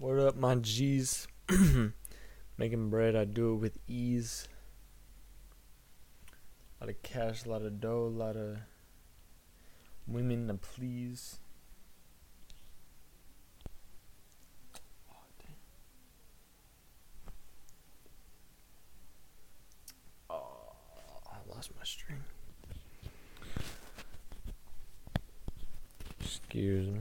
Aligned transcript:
What 0.00 0.20
up, 0.20 0.36
my 0.36 0.54
G's? 0.54 1.26
Making 2.56 2.88
bread, 2.88 3.16
I 3.16 3.24
do 3.24 3.54
it 3.54 3.56
with 3.56 3.78
ease. 3.88 4.46
A 6.80 6.84
lot 6.84 6.90
of 6.90 7.02
cash, 7.02 7.44
a 7.44 7.48
lot 7.48 7.62
of 7.62 7.80
dough, 7.80 8.04
a 8.04 8.16
lot 8.16 8.36
of 8.36 8.58
women 10.06 10.46
to 10.46 10.54
please. 10.54 11.40
Oh. 15.10 15.16
Oh, 20.30 20.74
I 21.26 21.52
lost 21.52 21.72
my 21.76 21.82
string. 21.82 22.22
Excuse 26.20 26.86
me. 26.86 27.00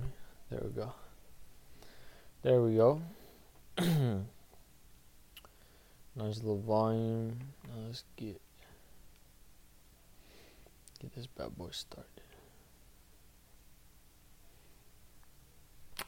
There 2.48 2.62
we 2.62 2.76
go. 2.78 3.02
Nice 6.16 6.38
little 6.38 6.62
volume. 6.62 7.38
Now 7.66 7.88
let's 7.88 8.06
get 8.16 8.40
get 11.02 11.14
this 11.14 11.28
bad 11.28 11.58
boy 11.58 11.68
started. 11.72 12.08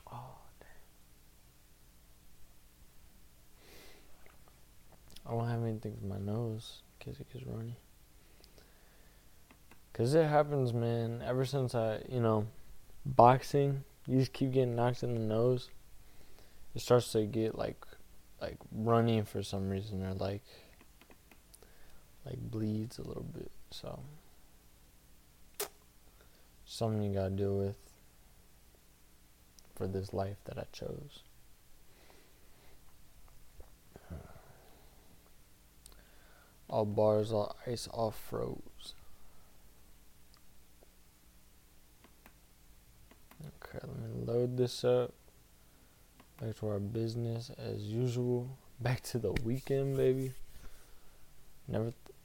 Oh 0.10 0.38
damn. 0.62 0.70
I 5.28 5.32
don't 5.38 5.50
have 5.50 5.64
anything 5.64 5.98
for 6.00 6.06
my 6.06 6.20
nose 6.20 6.84
in 7.02 7.12
case 7.12 7.20
it 7.20 7.30
gets 7.34 7.46
runny. 7.46 7.76
Cause 9.92 10.14
it 10.14 10.26
happens, 10.26 10.72
man. 10.72 11.22
Ever 11.22 11.44
since 11.44 11.76
I, 11.76 12.00
you 12.08 12.22
know, 12.22 12.48
boxing, 13.06 13.84
you 14.08 14.20
just 14.20 14.32
keep 14.32 14.54
getting 14.54 14.78
knocked 14.78 15.04
in 15.04 15.14
the 15.14 15.20
nose 15.20 15.68
it 16.80 16.82
starts 16.82 17.12
to 17.12 17.26
get 17.26 17.58
like 17.58 17.86
like 18.42 18.56
runny 18.72 19.22
for 19.22 19.44
some 19.44 19.70
reason 19.70 20.02
or 20.02 20.14
like 20.14 20.42
like 22.26 22.38
bleeds 22.38 22.98
a 22.98 23.02
little 23.02 23.26
bit 23.34 23.52
so 23.70 24.00
something 26.64 27.04
you 27.04 27.14
gotta 27.14 27.32
deal 27.32 27.58
with 27.58 27.76
for 29.76 29.88
this 29.88 30.14
life 30.14 30.38
that 30.46 30.58
I 30.58 30.64
chose. 30.72 31.20
All 36.70 36.86
bars, 36.86 37.34
all 37.34 37.58
ice, 37.68 37.88
all 37.88 38.12
froze. 38.12 38.94
Okay, 43.42 43.80
let 43.82 44.00
me 44.00 44.26
load 44.26 44.56
this 44.56 44.86
up. 44.86 45.14
Back 46.42 46.58
to 46.60 46.68
our 46.68 46.80
business 46.80 47.52
as 47.58 47.82
usual. 47.82 48.58
Back 48.80 49.02
to 49.04 49.18
the 49.18 49.34
weekend, 49.44 49.98
baby. 49.98 50.32
Never, 51.68 51.86
th- 51.86 52.16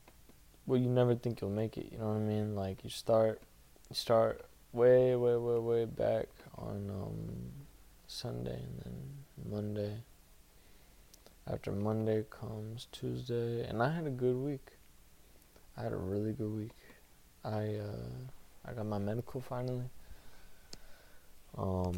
well, 0.66 0.80
you 0.80 0.88
never 0.88 1.16
think 1.16 1.40
you'll 1.40 1.50
make 1.50 1.76
it. 1.76 1.88
You 1.90 1.98
know 1.98 2.08
what 2.08 2.16
I 2.16 2.20
mean? 2.20 2.54
Like 2.54 2.84
you 2.84 2.90
start, 2.90 3.42
you 3.90 3.96
start 3.96 4.44
way, 4.72 5.16
way, 5.16 5.36
way, 5.36 5.58
way 5.58 5.84
back 5.84 6.28
on 6.56 6.90
um, 6.90 7.52
Sunday, 8.06 8.60
and 8.62 8.82
then 8.84 9.50
Monday. 9.50 9.96
After 11.50 11.72
Monday 11.72 12.24
comes 12.30 12.86
Tuesday, 12.92 13.66
and 13.68 13.82
I 13.82 13.90
had 13.90 14.06
a 14.06 14.10
good 14.10 14.36
week. 14.36 14.78
I 15.76 15.82
had 15.82 15.92
a 15.92 15.96
really 15.96 16.32
good 16.32 16.54
week. 16.54 16.70
I 17.44 17.74
uh, 17.74 18.64
I 18.64 18.72
got 18.72 18.86
my 18.86 18.98
medical 18.98 19.40
finally. 19.40 19.90
Um, 21.58 21.94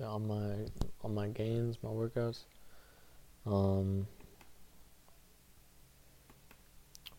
on 0.00 0.26
my 0.26 0.66
on 1.02 1.14
my 1.14 1.28
gains, 1.28 1.78
my 1.82 1.90
workouts. 1.90 2.44
Um, 3.46 4.06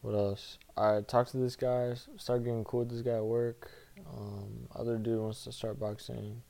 what 0.02 0.16
else? 0.16 0.58
I 0.76 1.02
talked 1.02 1.32
to 1.32 1.38
this 1.38 1.56
guy, 1.56 1.94
started 2.18 2.46
getting 2.46 2.64
cool 2.64 2.82
with 2.82 2.90
this 2.90 3.02
guy 3.02 3.18
at 3.18 3.26
work. 3.26 3.72
Um, 4.12 4.68
other 4.76 4.98
dude 4.98 5.20
wants 5.20 5.44
to 5.44 5.52
start 5.52 5.80
boxing 5.80 6.42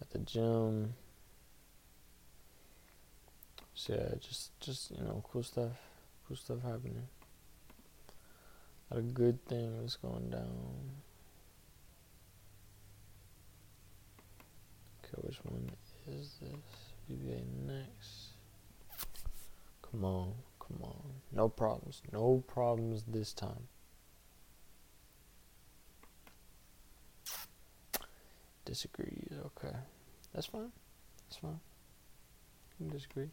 at 0.00 0.10
the 0.10 0.18
gym. 0.18 0.94
So 3.74 3.94
yeah, 3.94 4.14
just 4.20 4.58
just 4.60 4.90
you 4.90 4.98
know, 5.04 5.24
cool 5.30 5.42
stuff, 5.42 5.72
cool 6.26 6.36
stuff 6.36 6.62
happening. 6.62 7.06
A 8.90 8.94
lot 8.94 9.04
of 9.04 9.14
good 9.14 9.44
things 9.46 9.96
going 10.02 10.30
down. 10.30 11.02
Which 15.20 15.38
one 15.44 15.70
is 16.08 16.38
this? 16.40 16.50
VBA 17.10 17.42
next. 17.66 18.32
Come 19.82 20.04
on, 20.04 20.32
come 20.58 20.78
on. 20.82 21.02
No 21.32 21.48
problems. 21.48 22.02
No 22.12 22.42
problems 22.46 23.04
this 23.06 23.32
time. 23.32 23.68
Disagree. 28.64 29.28
Okay. 29.46 29.76
That's 30.32 30.46
fine. 30.46 30.72
That's 31.28 31.36
fine. 31.36 31.60
You 32.78 32.86
can 32.86 32.96
disagree. 32.96 33.28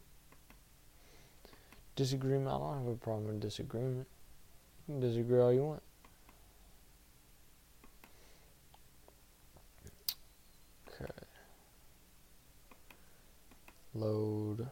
Disagreement. 1.96 2.48
I 2.48 2.58
don't 2.58 2.78
have 2.78 2.86
a 2.86 2.96
problem 2.96 3.28
with 3.28 3.40
disagreement. 3.40 4.06
You 4.86 4.94
can 4.94 5.00
disagree 5.00 5.40
all 5.40 5.52
you 5.52 5.64
want. 5.64 5.82
Load 14.00 14.66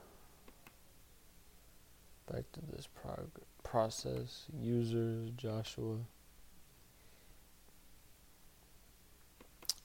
back 2.32 2.50
to 2.52 2.60
this 2.72 2.86
prog- 2.86 3.42
process. 3.62 4.46
Users 4.60 5.30
Joshua. 5.36 5.96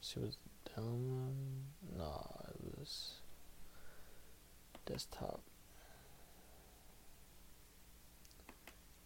See 0.01 0.19
what's 0.19 0.37
down 0.75 1.33
nah 1.97 2.21
it 2.49 2.79
was 2.79 3.13
desktop. 4.85 5.41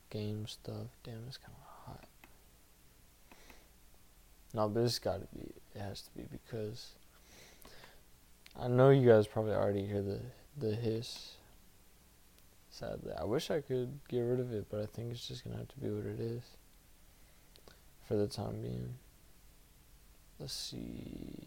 Game 0.09 0.47
stuff. 0.47 0.87
Damn 1.03 1.23
it's 1.27 1.37
kind 1.37 1.53
of 1.53 1.93
hot. 1.93 2.05
No 4.53 4.69
but 4.69 4.83
it's 4.83 4.99
gotta 4.99 5.27
be 5.35 5.51
it 5.75 5.81
has 5.81 6.01
to 6.01 6.11
be 6.15 6.23
because 6.31 6.91
I 8.59 8.67
know 8.67 8.89
you 8.89 9.07
guys 9.07 9.27
probably 9.27 9.53
already 9.53 9.85
hear 9.85 10.01
the 10.01 10.19
the 10.57 10.73
hiss. 10.73 11.33
Sadly, 12.71 13.13
I 13.19 13.23
wish 13.23 13.51
I 13.51 13.61
could 13.61 13.99
get 14.07 14.21
rid 14.21 14.39
of 14.39 14.51
it, 14.51 14.65
but 14.69 14.81
I 14.81 14.87
think 14.87 15.11
it's 15.11 15.27
just 15.27 15.43
gonna 15.43 15.57
have 15.57 15.67
to 15.67 15.79
be 15.79 15.89
what 15.89 16.05
it 16.05 16.19
is 16.19 16.41
for 18.07 18.15
the 18.15 18.27
time 18.27 18.61
being. 18.61 18.95
Let's 20.39 20.53
see. 20.53 21.37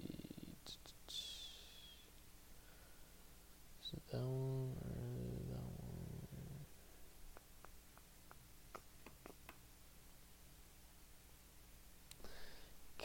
Is 3.83 3.93
it 3.93 4.03
that 4.13 4.19
one 4.19 4.73
or 4.81 5.41
that 5.51 5.65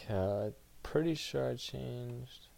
one? 0.07 0.45
Okay, 0.47 0.55
pretty 0.83 1.15
sure 1.15 1.49
I 1.49 1.55
changed. 1.55 2.49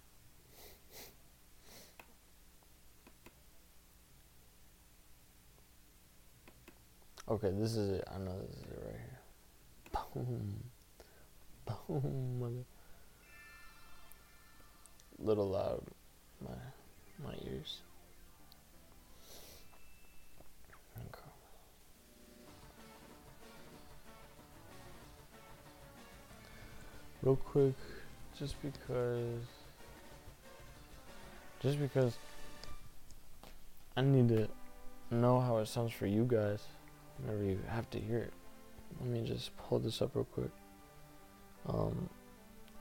Okay, 7.29 7.51
this 7.51 7.75
is 7.75 7.89
it. 7.89 8.07
I 8.09 8.19
know 8.19 8.39
this 8.39 8.55
is 8.55 8.63
it 8.63 8.83
right 8.85 8.95
here. 8.95 9.19
Boom. 10.15 10.63
Boom. 11.65 12.39
Mother. 12.39 12.65
Little 15.19 15.49
loud. 15.49 15.83
My 16.41 16.55
my 17.21 17.33
ears. 17.45 17.79
Okay. 20.95 21.19
Real 27.23 27.35
quick, 27.35 27.73
just 28.39 28.55
because 28.61 29.43
just 31.61 31.77
because 31.77 32.17
I 33.97 34.01
need 34.01 34.29
to 34.29 34.47
know 35.11 35.41
how 35.41 35.57
it 35.57 35.67
sounds 35.67 35.91
for 35.91 36.07
you 36.07 36.23
guys 36.23 36.61
whenever 37.19 37.43
you 37.43 37.59
have 37.67 37.89
to 37.91 37.99
hear 37.99 38.19
it. 38.19 38.33
Let 38.99 39.09
me 39.09 39.27
just 39.27 39.55
pull 39.57 39.79
this 39.79 40.01
up 40.01 40.15
real 40.15 40.25
quick. 40.25 40.51
Um, 41.67 42.09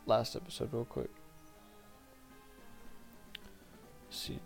last 0.06 0.36
episode, 0.36 0.72
real 0.72 0.84
quick. 0.84 1.10
Let's 4.04 4.18
see, 4.18 4.38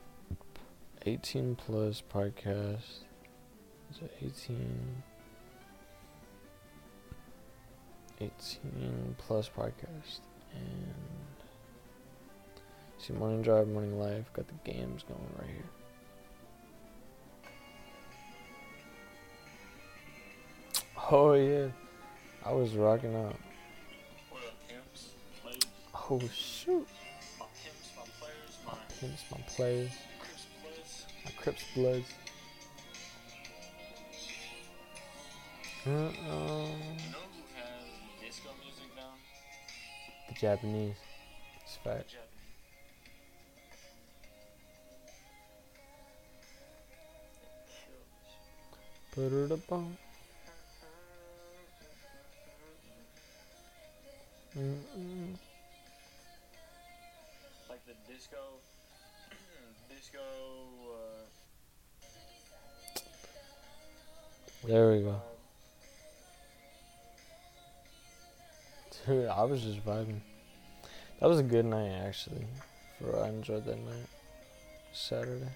18 1.07 1.57
plus 1.57 2.03
podcast. 2.13 3.05
Is 3.91 3.99
it 4.03 4.13
18? 4.23 5.03
18 8.21 9.17
plus 9.19 9.49
podcast. 9.49 10.21
And 10.55 10.95
See, 13.01 13.15
morning 13.15 13.41
drive, 13.41 13.67
morning 13.67 13.99
life. 13.99 14.31
Got 14.35 14.47
the 14.49 14.71
games 14.71 15.05
going 15.05 15.33
right 15.39 15.49
here. 15.49 15.71
Oh 21.13 21.33
yeah, 21.33 21.67
I 22.47 22.53
was 22.53 22.75
rocking 22.75 23.17
out. 23.17 23.35
Oh 26.09 26.21
shoot, 26.33 26.87
My 27.37 27.47
pimps, 27.61 27.91
my 27.97 28.05
players, 28.21 28.59
my 28.65 28.75
pimps, 29.01 29.25
my 29.33 29.39
players, 29.49 29.91
Crips 30.21 30.47
Bloods. 30.63 31.07
my 31.25 31.31
Crips 31.43 31.65
Bloods. 31.75 32.07
Now? 35.85 36.67
The 40.29 40.35
Japanese. 40.39 40.95
It's 41.65 41.77
fact. 41.83 42.15
Put 49.11 49.33
it 49.33 49.51
up 49.51 49.73
on. 49.73 49.97
Mm-mm. 54.57 55.37
Like 57.69 57.85
the 57.87 57.95
disco, 58.13 58.37
disco. 59.89 60.19
Uh, 60.19 61.25
There 64.67 64.91
we 64.93 65.01
go. 65.03 65.21
Dude, 69.07 69.29
I 69.29 69.45
was 69.45 69.63
just 69.63 69.85
vibing. 69.85 70.21
That 71.21 71.29
was 71.29 71.39
a 71.41 71.43
good 71.45 71.65
night 71.67 71.91
actually. 72.07 72.47
For 72.99 73.23
I 73.25 73.29
enjoyed 73.29 73.65
that 73.67 73.79
night. 73.79 74.07
Saturday. 74.93 75.49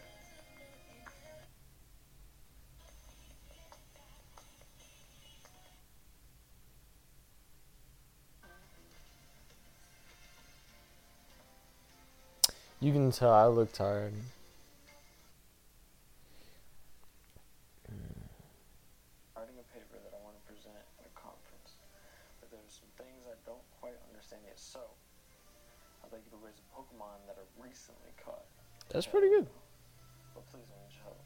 You 12.85 12.93
can 12.93 13.11
tell 13.11 13.33
I 13.33 13.47
look 13.47 13.73
tired. 13.73 14.13
writing 19.33 19.57
a 19.57 19.65
paper 19.73 19.97
that 20.05 20.13
I 20.13 20.21
want 20.21 20.37
to 20.37 20.45
present 20.45 20.77
at 21.01 21.09
a 21.09 21.15
conference, 21.17 21.81
but 22.45 22.53
there's 22.53 22.77
some 22.77 22.93
things 23.01 23.25
I 23.25 23.41
don't 23.49 23.65
quite 23.81 23.97
understand 24.13 24.45
yet. 24.45 24.61
So, 24.61 24.85
I'd 26.05 26.13
like 26.13 26.29
you 26.29 26.37
to 26.37 26.45
raise 26.45 26.61
a 26.61 26.67
Pokemon 26.77 27.25
that 27.25 27.41
are 27.41 27.49
recently 27.57 28.13
caught. 28.21 28.45
That's 28.93 29.09
pretty 29.09 29.33
good. 29.33 29.49
But 30.37 30.45
please, 30.53 30.69
I 30.69 30.77
need 30.85 30.93
help. 31.01 31.17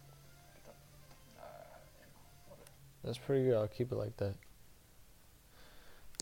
Get 0.55 0.63
the, 0.63 1.43
uh, 1.43 1.75
you 1.99 2.07
know, 2.07 2.55
whatever. 2.55 2.71
That's 3.03 3.19
pretty 3.19 3.51
good. 3.51 3.59
I'll 3.59 3.67
keep 3.67 3.91
it 3.91 3.99
like 3.99 4.17
that. 4.19 4.39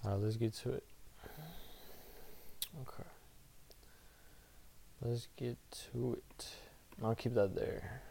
Alright, 0.00 0.16
let's 0.16 0.40
get 0.40 0.54
to 0.64 0.80
it. 0.80 0.84
Okay. 2.88 3.04
Let's 5.02 5.28
get 5.36 5.56
to 5.92 6.14
it. 6.14 6.46
I'll 7.02 7.14
keep 7.14 7.34
that 7.34 7.54
there. 7.54 8.02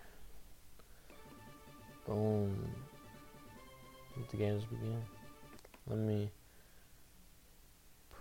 Boom. 2.05 2.69
Let 4.15 4.29
the 4.29 4.37
games 4.37 4.63
begin. 4.65 5.01
Let 5.87 5.99
me 5.99 6.31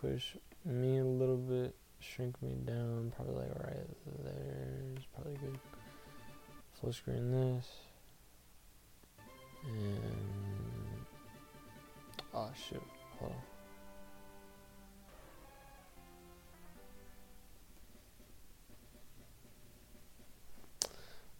push 0.00 0.36
me 0.64 0.98
a 0.98 1.04
little 1.04 1.36
bit, 1.36 1.74
shrink 2.00 2.40
me 2.42 2.56
down, 2.64 3.12
probably 3.14 3.34
like 3.36 3.54
right 3.66 3.86
there 4.24 4.96
is 4.96 5.04
probably 5.14 5.36
good. 5.36 5.58
Full 6.80 6.92
screen 6.92 7.30
this. 7.30 7.68
And 9.66 11.06
oh 12.34 12.50
shoot, 12.54 12.82
hold 13.18 13.32
on. 13.32 13.53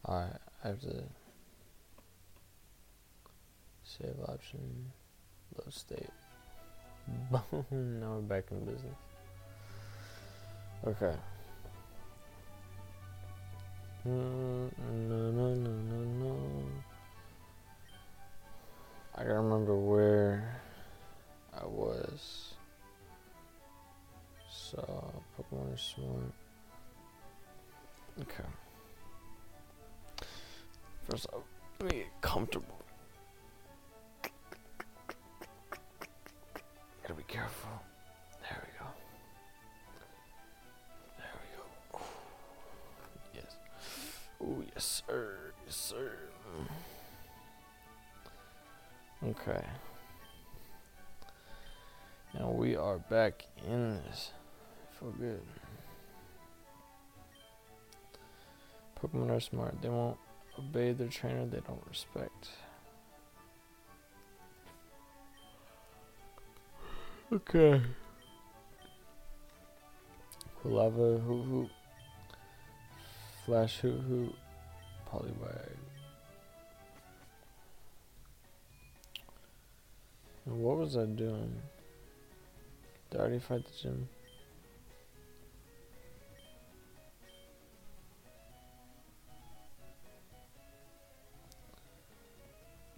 Alright, 0.06 0.36
I 0.62 0.68
have 0.68 0.80
to 0.82 1.02
save 3.84 4.20
option, 4.28 4.92
load 5.56 5.72
state. 5.72 6.10
Boom, 7.30 7.64
now 8.00 8.16
we're 8.16 8.20
back 8.20 8.44
in 8.50 8.66
business. 8.66 8.96
Okay. 10.86 11.16
No, 14.04 14.70
no, 14.92 15.30
no, 15.30 15.54
no, 15.54 15.96
no. 15.96 16.36
I 19.14 19.22
gotta 19.22 19.34
remember 19.36 19.74
where 19.74 20.60
I 21.58 21.64
was. 21.64 22.52
So, 24.50 25.12
Pokemon 25.38 25.72
are 25.72 25.78
smart. 25.78 26.32
Okay. 28.20 28.44
Let 31.14 31.92
me 31.92 31.98
get 31.98 32.20
comfortable. 32.22 32.74
Gotta 37.02 37.14
be 37.14 37.22
careful. 37.28 37.70
There 38.40 38.60
we 38.60 38.78
go. 38.80 38.86
There 41.18 41.34
we 41.40 41.98
go. 41.98 42.04
Yes. 43.32 43.56
Oh 44.42 44.62
yes, 44.74 45.02
sir. 45.06 45.36
Yes, 45.66 45.76
sir. 45.76 46.12
Okay. 49.24 49.64
Now 52.36 52.50
we 52.50 52.74
are 52.74 52.98
back 52.98 53.46
in 53.64 54.00
this. 54.08 54.32
Feel 54.98 55.12
good. 55.12 55.42
Pokemon 59.00 59.30
are 59.30 59.40
smart. 59.40 59.80
They 59.80 59.88
won't 59.88 60.18
obey 60.58 60.92
their 60.92 61.08
trainer 61.08 61.46
they 61.46 61.60
don't 61.60 61.82
respect. 61.88 62.48
Okay. 67.32 67.80
Quilava, 70.62 71.20
Hoothoot. 71.26 71.70
Flash 73.44 73.80
Hoothoot. 73.80 74.34
Poliwag. 75.10 75.76
And 80.46 80.58
what 80.58 80.76
was 80.76 80.96
I 80.96 81.06
doing? 81.06 81.60
Did 83.10 83.20
I 83.20 83.22
already 83.22 83.38
fight 83.38 83.64
the 83.64 83.72
gym? 83.82 84.08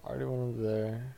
Already 0.09 0.25
went 0.25 0.43
over 0.43 0.63
there. 0.63 1.17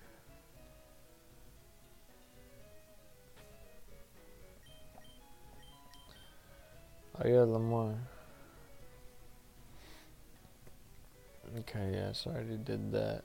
Oh 7.20 7.28
yeah, 7.28 7.40
Lamar. 7.40 7.94
Okay, 11.58 11.90
yeah, 11.92 12.12
so 12.12 12.30
I 12.30 12.34
already 12.34 12.56
did 12.58 12.92
that. 12.92 13.22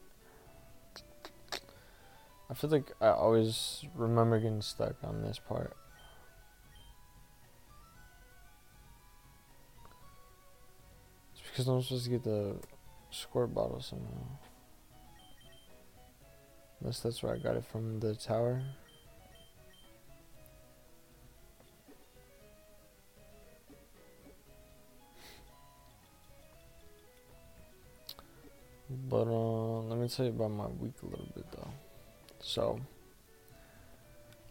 I 2.50 2.54
feel 2.56 2.70
like 2.70 2.92
I 3.02 3.10
always 3.10 3.86
remember 3.96 4.40
getting 4.40 4.62
stuck 4.62 4.96
on 5.04 5.22
this 5.22 5.40
part. 5.40 5.76
It's 11.34 11.42
because 11.50 11.68
I'm 11.68 11.82
supposed 11.82 12.06
to 12.06 12.10
get 12.10 12.24
the 12.24 12.56
squirt 13.12 13.54
bottle 13.54 13.82
somehow. 13.82 14.53
Unless 16.84 17.00
that's 17.00 17.24
where 17.24 17.34
I 17.34 17.38
got 17.38 17.56
it 17.56 17.64
from 17.64 18.02
the 18.02 18.14
tower. 18.14 18.62
But 29.10 29.28
uh, 29.28 29.80
let 29.84 29.98
me 29.98 30.10
tell 30.10 30.26
you 30.26 30.32
about 30.32 30.52
my 30.52 30.68
week 30.68 30.92
a 31.04 31.06
little 31.06 31.26
bit 31.34 31.46
though. 31.54 31.72
So, 32.42 32.82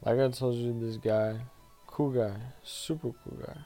like 0.03 0.19
I 0.19 0.29
told 0.31 0.55
you, 0.55 0.73
this 0.81 0.97
guy, 0.97 1.37
cool 1.87 2.13
guy, 2.13 2.35
super 2.63 3.11
cool 3.23 3.37
guy, 3.47 3.59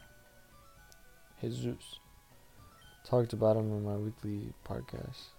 Jesus, 1.41 2.01
talked 3.05 3.33
about 3.33 3.57
him 3.57 3.71
in 3.71 3.85
my 3.85 3.95
weekly 3.95 4.53
podcast. 4.69 5.36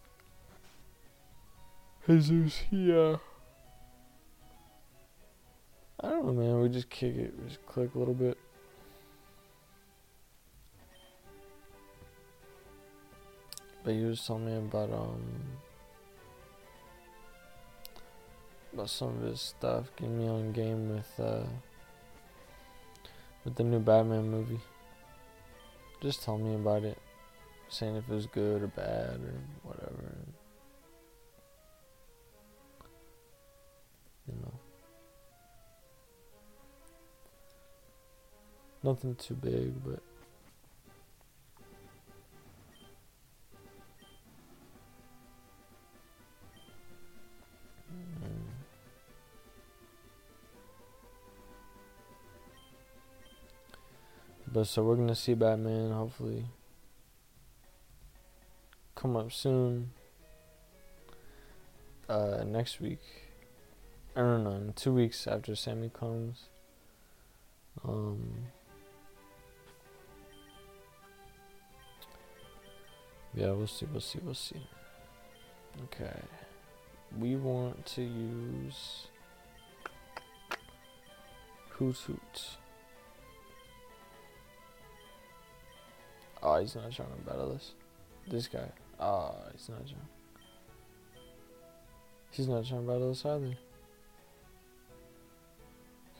Jesus, 2.08 2.64
yeah. 2.72 3.18
I 6.00 6.10
don't 6.10 6.26
know, 6.26 6.32
man. 6.32 6.62
We 6.62 6.70
just 6.70 6.90
kick 6.90 7.18
it, 7.18 7.34
we 7.38 7.50
just 7.50 7.66
click 7.66 7.94
a 7.96 8.00
little 8.00 8.14
bit. 8.14 8.38
But 13.84 13.94
he 13.96 14.04
was 14.06 14.26
telling 14.26 14.46
me 14.46 14.56
about 14.56 14.94
um 14.94 15.22
about 18.72 18.90
some 18.90 19.10
of 19.10 19.24
his 19.24 19.42
stuff, 19.42 19.92
getting 19.98 20.18
me 20.18 20.30
on 20.30 20.54
game 20.54 20.96
with 20.96 21.20
uh 21.20 21.44
with 23.44 23.56
the 23.56 23.66
new 23.66 23.80
Batman 23.80 24.32
movie. 24.32 24.62
Just 26.02 26.24
tell 26.24 26.38
me 26.38 26.56
about 26.56 26.84
it, 26.84 27.00
saying 27.68 27.98
if 27.98 28.10
it 28.10 28.14
was 28.14 28.28
good 28.28 28.64
or 28.64 28.68
bad 28.68 29.20
or 29.20 29.42
whatever. 29.64 30.17
Nothing 38.84 39.16
too 39.16 39.34
big, 39.34 39.74
but. 39.84 40.00
But 54.50 54.66
so 54.66 54.84
we're 54.84 54.96
gonna 54.96 55.14
see 55.14 55.34
Batman 55.34 55.92
hopefully 55.92 56.46
come 58.96 59.16
up 59.16 59.32
soon. 59.32 59.92
Uh, 62.10 62.44
next 62.46 62.80
week. 62.80 63.02
I 64.16 64.22
don't 64.22 64.44
know, 64.46 64.52
in 64.52 64.74
two 64.74 64.94
weeks 64.94 65.28
after 65.28 65.56
Sammy 65.56 65.92
comes. 65.94 66.46
Um, 67.88 68.48
yeah, 73.38 73.52
we'll 73.52 73.68
see, 73.68 73.86
we'll 73.92 74.02
see, 74.02 74.20
we'll 74.24 74.34
see. 74.34 74.62
Okay. 75.84 76.20
We 77.20 77.36
want 77.36 77.86
to 77.86 78.02
use 78.02 79.08
Hoothoot. 81.78 82.18
Oh, 86.42 86.60
he's 86.60 86.74
not 86.76 86.92
trying 86.92 87.10
to 87.10 87.30
battle 87.30 87.54
this. 87.54 87.74
This 88.28 88.48
guy. 88.48 88.72
Oh, 89.00 89.36
he's 89.52 89.70
not 89.70 89.86
trying. 89.86 90.10
He's 92.32 92.48
not 92.48 92.66
trying 92.66 92.88
to 92.88 92.92
battle 92.92 93.12
us 93.12 93.24
either. 93.24 93.56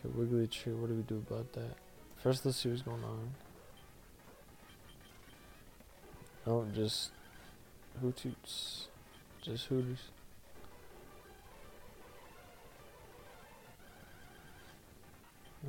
Okay, 0.06 0.14
Wiggly 0.14 0.46
Tree, 0.48 0.74
what 0.74 0.90
do 0.90 0.96
we 0.96 1.02
do 1.02 1.24
about 1.28 1.52
that? 1.54 1.78
First, 2.22 2.46
let's 2.46 2.60
see 2.60 2.70
what's 2.70 2.84
going 2.84 3.04
on. 3.04 3.34
Oh, 6.50 6.66
just 6.74 7.12
Hoots. 8.00 8.88
Just 9.42 9.66
Hooters. 9.66 10.00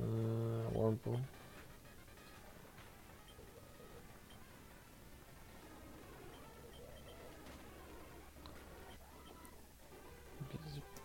Uh, 0.00 0.78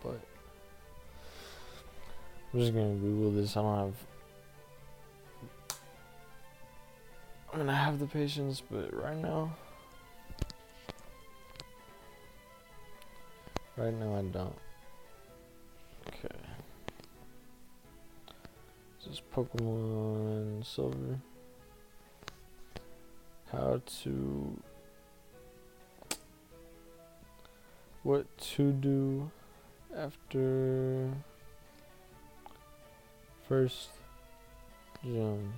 butt. 0.00 0.20
I'm 2.52 2.60
just 2.60 2.72
gonna 2.72 2.94
Google 2.94 3.32
this. 3.32 3.56
I 3.56 3.62
don't 3.62 3.76
have. 3.76 4.13
I'm 7.54 7.60
gonna 7.60 7.72
have 7.72 8.00
the 8.00 8.06
patience, 8.06 8.60
but 8.68 8.92
right 8.92 9.16
now. 9.16 9.54
Right 13.76 13.94
now, 13.94 14.16
I 14.16 14.22
don't. 14.22 14.56
Okay. 16.08 16.34
This 18.98 19.12
is 19.14 19.22
Pokemon 19.32 20.66
Silver. 20.66 21.20
How 23.52 23.80
to. 24.02 24.60
What 28.02 28.26
to 28.56 28.72
do 28.72 29.30
after 29.96 31.08
first 33.46 33.90
gym. 35.04 35.52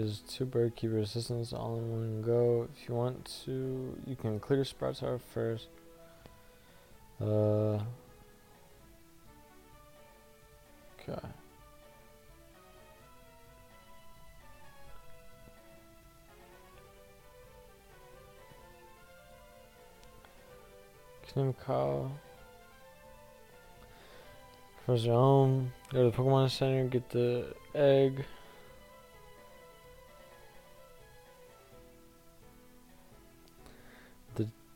Is 0.00 0.20
two 0.20 0.46
bird 0.46 0.76
keeper 0.76 0.96
assistants 0.96 1.52
all 1.52 1.76
in 1.76 1.90
one 1.90 2.22
go. 2.22 2.66
If 2.74 2.88
you 2.88 2.94
want 2.94 3.30
to, 3.44 3.94
you 4.06 4.16
can 4.16 4.40
clear 4.40 4.64
Sprout 4.64 4.96
Tower 4.96 5.18
first. 5.18 5.68
Uh. 7.20 7.80
Okay. 10.98 11.20
Kyle. 21.66 22.10
First 24.86 25.04
your 25.04 25.14
home. 25.14 25.72
Go 25.92 26.10
to 26.10 26.16
the 26.16 26.22
Pokemon 26.22 26.50
Center, 26.50 26.84
get 26.88 27.10
the 27.10 27.54
egg. 27.74 28.24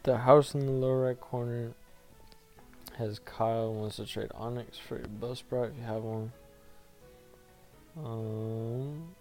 The 0.04 0.18
house 0.18 0.54
in 0.54 0.66
the 0.66 0.70
lower 0.70 1.06
right 1.06 1.18
corner 1.18 1.73
has 2.99 3.18
Kyle 3.20 3.73
wants 3.73 3.96
to 3.96 4.04
trade 4.04 4.28
Onix 4.38 4.78
for 4.78 4.99
your 4.99 5.06
Bellsprout 5.06 5.70
if 5.70 5.78
you 5.78 5.84
have 5.84 6.02
one. 6.02 6.32
Um, 7.96 9.14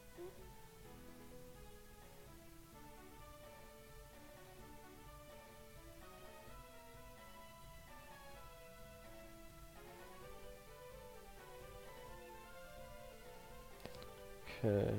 okay. 14.65 14.93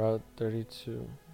Route 0.00 0.22
32. 0.38 1.29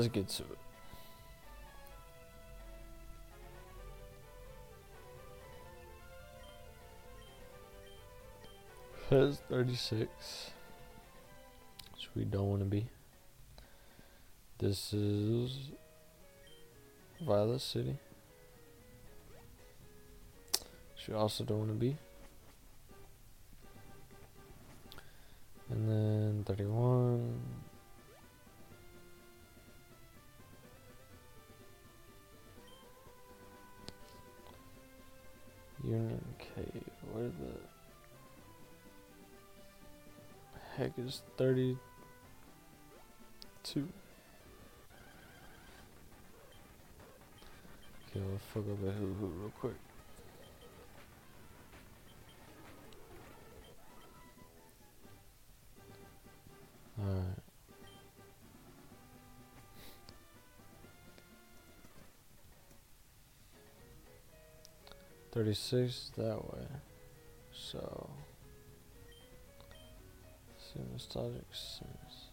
Let's 0.00 0.12
get 0.12 0.28
to 0.28 0.44
it. 0.44 0.58
Pez 9.10 9.40
36. 9.50 10.52
Which 11.92 12.08
we 12.16 12.24
don't 12.24 12.48
want 12.48 12.62
to 12.62 12.64
be. 12.64 12.86
This 14.56 14.94
is 14.94 15.68
Violet 17.20 17.60
City. 17.60 17.98
Which 20.94 21.08
we 21.08 21.14
also 21.14 21.44
don't 21.44 21.58
want 21.58 21.72
to 21.72 21.76
be. 21.76 21.98
And 25.68 25.90
then 25.90 26.44
31. 26.46 27.59
Union 35.90 36.24
Cave. 36.38 36.84
Where 37.12 37.24
the 37.24 37.52
heck 40.76 40.92
is 40.98 41.22
32? 41.36 41.78
Okay, 48.08 48.20
we'll 48.20 48.38
fuck 48.54 48.62
up 48.62 48.88
a 48.88 48.92
hoo 48.92 49.14
hoo 49.18 49.32
real 49.40 49.52
quick. 49.58 49.89
36 65.40 66.10
that 66.18 66.52
way. 66.52 66.66
So, 67.50 68.10
nostalgic 70.92 71.46
sense. 71.50 72.28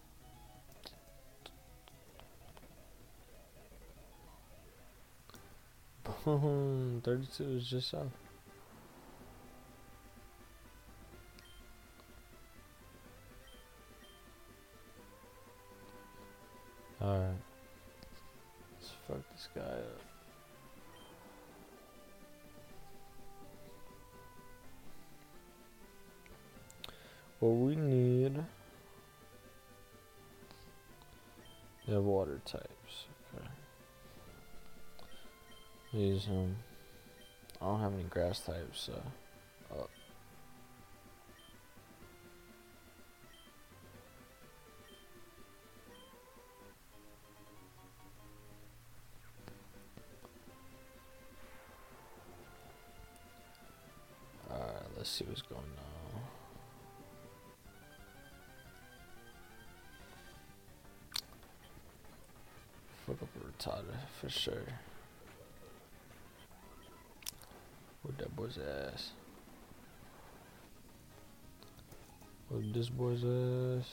Boom! 6.25 7.01
32 7.05 7.43
is 7.43 7.69
just 7.69 7.93
up. 7.93 8.09
What 27.39 27.49
we 27.49 27.75
need. 27.75 28.43
Yeah, 31.85 31.99
water 31.99 32.41
types. 32.45 33.05
Okay. 33.35 33.47
These 35.93 36.27
um 36.29 36.55
I 37.61 37.65
don't 37.65 37.79
have 37.79 37.93
any 37.93 38.03
grass 38.03 38.39
types, 38.39 38.81
so 38.81 39.01
oh. 39.73 39.87
Alright, 54.51 54.73
let's 54.97 55.09
see 55.09 55.25
what's 55.25 55.41
going 55.43 55.61
on. 55.61 55.96
Retarded 63.57 63.97
for 64.21 64.29
sure. 64.29 64.65
With 68.03 68.17
that 68.17 68.35
boy's 68.35 68.57
ass. 68.57 69.11
With 72.49 72.73
this 72.73 72.89
boy's 72.89 73.23
ass. 73.23 73.87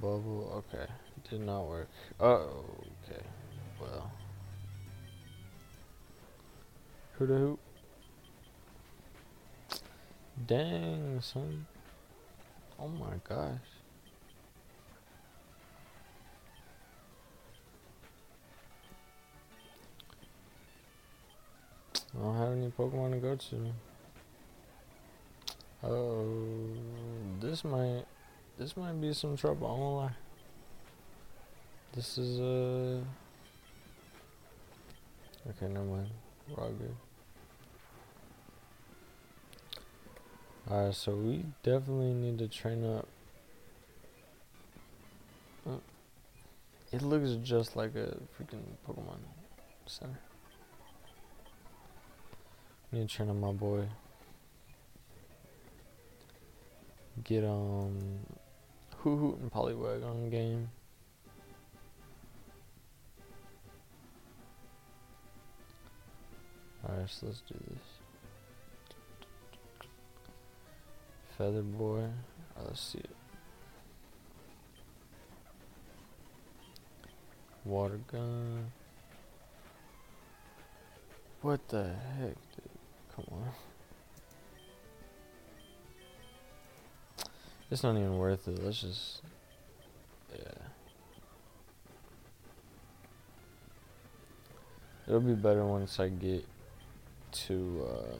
Bubble, 0.00 0.64
okay. 0.72 0.86
Did 1.28 1.40
not 1.42 1.66
work. 1.68 1.88
Oh, 2.18 2.64
okay. 3.04 3.22
Well. 3.80 4.10
Who 7.12 7.26
the 7.26 7.34
hoop? 7.34 7.60
Dang, 10.46 11.20
son. 11.20 11.66
Oh 12.78 12.88
my 12.88 13.16
gosh. 13.28 13.79
I 22.14 22.22
don't 22.22 22.36
have 22.36 22.52
any 22.52 22.70
Pokemon 22.70 23.12
to 23.12 23.18
go 23.18 23.36
to. 23.36 23.72
Oh, 25.82 26.68
this 27.40 27.64
might, 27.64 28.04
this 28.58 28.76
might 28.76 29.00
be 29.00 29.12
some 29.12 29.36
trouble. 29.36 29.66
I 29.66 30.04
lie. 30.04 30.12
This 31.94 32.18
is 32.18 32.40
uh. 32.40 33.00
Okay, 35.48 35.68
never 35.72 35.84
mind. 35.84 36.10
We're 36.48 36.62
all 36.62 36.72
good. 36.72 36.96
Alright, 40.70 40.94
so 40.94 41.12
we 41.12 41.44
definitely 41.62 42.12
need 42.12 42.38
to 42.38 42.48
train 42.48 42.84
up. 42.84 43.08
It 46.92 47.02
looks 47.02 47.36
just 47.42 47.76
like 47.76 47.94
a 47.94 48.16
freaking 48.36 48.62
Pokemon 48.86 49.18
Center. 49.86 50.18
Need 52.92 53.08
to 53.08 53.16
train 53.16 53.30
up 53.30 53.36
my 53.36 53.52
boy. 53.52 53.88
Get 57.22 57.44
um 57.44 58.18
Hoothoot 59.02 59.40
and 59.40 59.52
Poliwag 59.52 60.04
on 60.04 60.28
game. 60.28 60.70
Alright, 66.84 67.08
so 67.08 67.26
let's 67.26 67.42
do 67.42 67.54
this. 67.70 67.82
Feather 71.38 71.62
Boy. 71.62 72.06
Oh, 72.58 72.62
let's 72.66 72.80
see 72.80 72.98
it. 72.98 73.16
Water 77.64 78.00
gun. 78.10 78.72
What 81.42 81.68
the 81.68 81.84
heck, 82.18 82.34
dude? 82.56 82.69
It's 87.70 87.82
not 87.84 87.96
even 87.96 88.18
worth 88.18 88.48
it. 88.48 88.62
Let's 88.64 88.80
just. 88.80 89.22
Yeah. 90.32 90.38
It'll 95.06 95.20
be 95.20 95.34
better 95.34 95.64
once 95.64 96.00
I 96.00 96.08
get 96.08 96.44
to, 97.32 97.86
uh. 97.88 98.16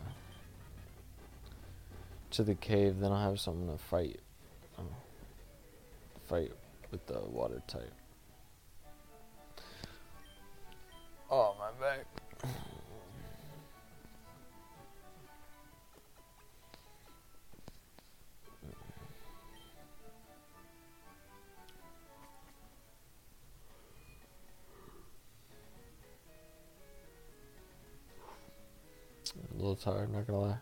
To 2.33 2.45
the 2.45 2.55
cave, 2.55 3.01
then 3.01 3.11
I'll 3.11 3.31
have 3.31 3.41
something 3.41 3.67
to 3.71 3.77
fight. 3.77 4.21
Uh, 4.79 4.83
fight 6.29 6.53
with 6.93 7.05
the 7.07 7.19
water 7.21 7.61
type. 7.67 7.93
Oh, 11.29 11.57
my 11.59 11.71
back. 11.81 12.07
Little 29.81 29.95
tired, 29.95 30.13
not 30.13 30.27
gonna 30.27 30.41
lie. 30.41 30.59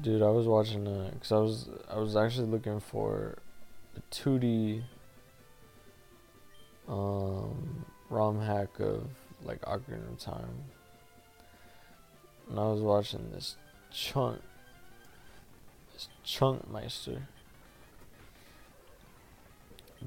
Dude, 0.00 0.22
I 0.22 0.30
was 0.30 0.46
watching 0.46 0.86
uh, 0.86 1.10
cause 1.20 1.32
I 1.32 1.38
was 1.38 1.68
I 1.90 1.98
was 1.98 2.16
actually 2.16 2.46
looking 2.46 2.80
for 2.80 3.38
a 3.96 4.14
2D 4.14 4.82
um 6.88 7.84
ROM 8.10 8.40
hack 8.40 8.78
of 8.80 9.08
like 9.44 9.60
Ocarina 9.62 10.12
of 10.12 10.18
Time. 10.18 10.64
And 12.48 12.58
I 12.58 12.64
was 12.64 12.80
watching 12.80 13.30
this 13.32 13.56
chunk 13.90 14.40
this 15.92 16.08
chunk 16.22 16.70
meister 16.70 17.28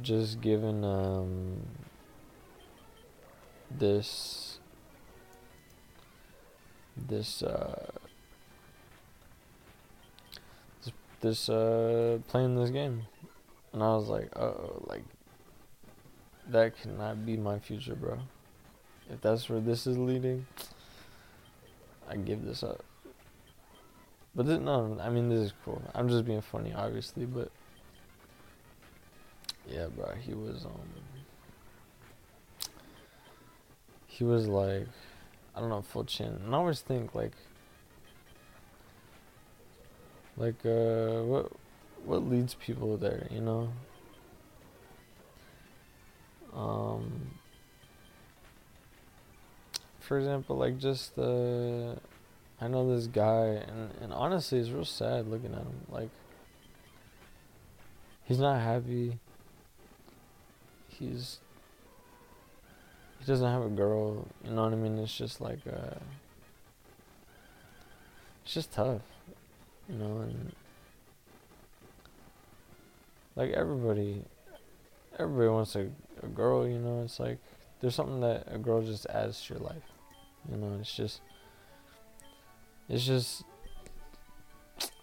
just 0.02 0.40
giving 0.40 0.86
um 0.86 1.66
this 3.70 4.51
this 6.96 7.44
uh 7.44 7.92
this, 11.22 11.50
uh 11.50 12.20
playing 12.28 12.56
this 12.56 12.72
game. 12.72 13.04
And 13.74 13.84
I 13.84 13.96
was 13.96 14.08
like 14.10 14.30
uh 14.36 14.40
oh 14.40 14.84
like 14.88 15.04
that 16.50 16.80
cannot 16.82 17.26
be 17.26 17.38
my 17.38 17.60
future 17.60 17.96
bro. 17.96 18.20
If 19.10 19.22
that's 19.22 19.50
where 19.50 19.60
this 19.60 19.88
is 19.88 19.98
leading 19.98 20.46
I 22.10 22.18
give 22.18 22.44
this 22.44 22.64
up. 22.64 22.84
But 24.36 24.46
this, 24.46 24.60
no 24.60 24.98
I 25.02 25.10
mean 25.10 25.30
this 25.30 25.40
is 25.40 25.54
cool. 25.64 25.82
I'm 25.94 26.10
just 26.10 26.26
being 26.26 26.42
funny 26.42 26.74
obviously 26.74 27.26
but 27.26 27.52
yeah 29.70 29.88
bro 29.88 30.14
he 30.20 30.34
was 30.34 30.66
um 30.66 30.72
he 34.08 34.24
was 34.24 34.48
like 34.48 34.88
I 35.62 35.64
don't 35.64 35.70
know, 35.70 35.84
full 35.84 36.06
chin. 36.06 36.40
And 36.44 36.56
I 36.56 36.58
always 36.58 36.82
think 36.82 37.14
like 37.14 37.34
like 40.36 40.56
uh 40.66 41.22
what 41.22 41.52
what 42.04 42.28
leads 42.28 42.56
people 42.56 42.98
there, 42.98 43.28
you 43.30 43.42
know? 43.42 43.70
Um 46.52 47.36
for 50.00 50.18
example, 50.18 50.58
like 50.58 50.80
just 50.80 51.16
uh 51.20 51.94
I 52.60 52.68
know 52.68 52.96
this 52.96 53.06
guy 53.06 53.46
and, 53.46 53.92
and 54.02 54.14
honestly 54.14 54.58
it's 54.58 54.70
real 54.72 54.84
sad 54.84 55.28
looking 55.28 55.54
at 55.54 55.60
him. 55.60 55.86
Like 55.92 56.10
he's 58.24 58.40
not 58.40 58.60
happy. 58.62 59.20
He's 60.88 61.38
he 63.22 63.28
doesn't 63.28 63.48
have 63.48 63.62
a 63.62 63.70
girl, 63.70 64.28
you 64.44 64.52
know 64.52 64.64
what 64.64 64.74
I 64.74 64.76
mean? 64.76 64.98
It's 64.98 65.16
just 65.16 65.40
like 65.42 65.60
uh 65.68 65.96
it's 68.44 68.54
just 68.54 68.74
tough, 68.74 69.02
you 69.88 69.96
know, 69.96 70.22
and 70.22 70.52
like 73.36 73.52
everybody 73.52 74.24
everybody 75.20 75.50
wants 75.50 75.76
a, 75.76 75.88
a 76.24 76.28
girl, 76.28 76.68
you 76.68 76.80
know, 76.80 77.04
it's 77.04 77.20
like 77.20 77.38
there's 77.80 77.94
something 77.94 78.22
that 78.22 78.48
a 78.48 78.58
girl 78.58 78.82
just 78.82 79.06
adds 79.08 79.46
to 79.46 79.54
your 79.54 79.64
life. 79.64 79.84
You 80.50 80.58
know, 80.58 80.78
it's 80.80 80.96
just 80.96 81.22
it's 82.90 83.06
just 83.06 83.44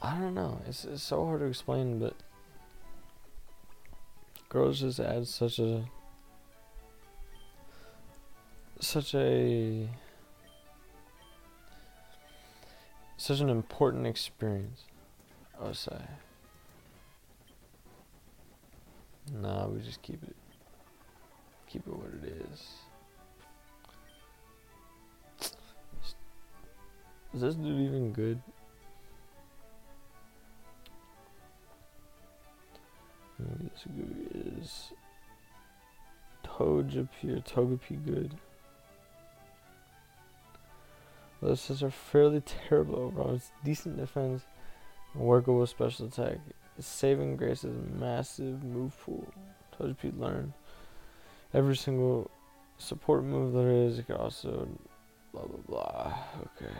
I 0.02 0.18
don't 0.18 0.34
know. 0.34 0.60
It's 0.66 0.84
it's 0.84 1.04
so 1.04 1.24
hard 1.24 1.40
to 1.40 1.46
explain, 1.46 2.00
but 2.00 2.14
girls 4.48 4.80
just 4.80 4.98
add 4.98 5.28
such 5.28 5.60
a 5.60 5.84
such 8.80 9.14
a 9.14 9.88
such 13.16 13.40
an 13.40 13.48
important 13.48 14.06
experience. 14.06 14.84
I 15.60 15.64
would 15.64 15.76
say. 15.76 16.00
Nah, 19.32 19.66
we 19.66 19.80
just 19.80 20.00
keep 20.02 20.22
it 20.22 20.36
keep 21.68 21.86
it 21.86 21.92
what 21.92 22.08
it 22.22 22.42
is. 22.50 22.66
Is 27.34 27.40
this 27.42 27.54
dude 27.56 27.80
even 27.80 28.12
good? 28.12 28.40
Maybe 33.38 33.70
this 33.70 33.84
guy 33.84 34.58
is 34.58 34.92
Togepi 36.42 37.36
or 37.36 37.40
Togepi 37.42 38.04
good. 38.04 38.34
Those 41.40 41.82
are 41.82 41.90
fairly 41.90 42.40
terrible 42.40 42.98
overall. 42.98 43.34
It's 43.34 43.52
decent 43.64 43.96
defense 43.96 44.42
workable 45.14 45.66
special 45.66 46.06
attack. 46.06 46.38
Saving 46.80 47.36
grace 47.36 47.64
is 47.64 47.74
massive 47.98 48.62
move 48.62 48.96
pool. 49.04 49.26
Togepi 49.76 50.16
learn 50.18 50.52
every 51.52 51.76
single 51.76 52.30
support 52.78 53.24
move 53.24 53.52
there 53.52 53.70
is. 53.70 53.98
It 53.98 54.06
can 54.06 54.16
also 54.16 54.68
blah 55.32 55.42
blah 55.42 55.58
blah. 55.66 56.18
Okay. 56.56 56.72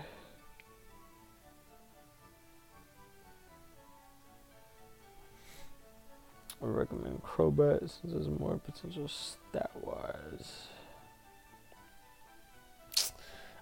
I 6.61 6.67
recommend 6.67 7.23
Crobat 7.23 7.81
since 7.81 8.13
there's 8.13 8.29
more 8.29 8.59
potential 8.59 9.07
stat 9.09 9.71
wise. 9.83 10.69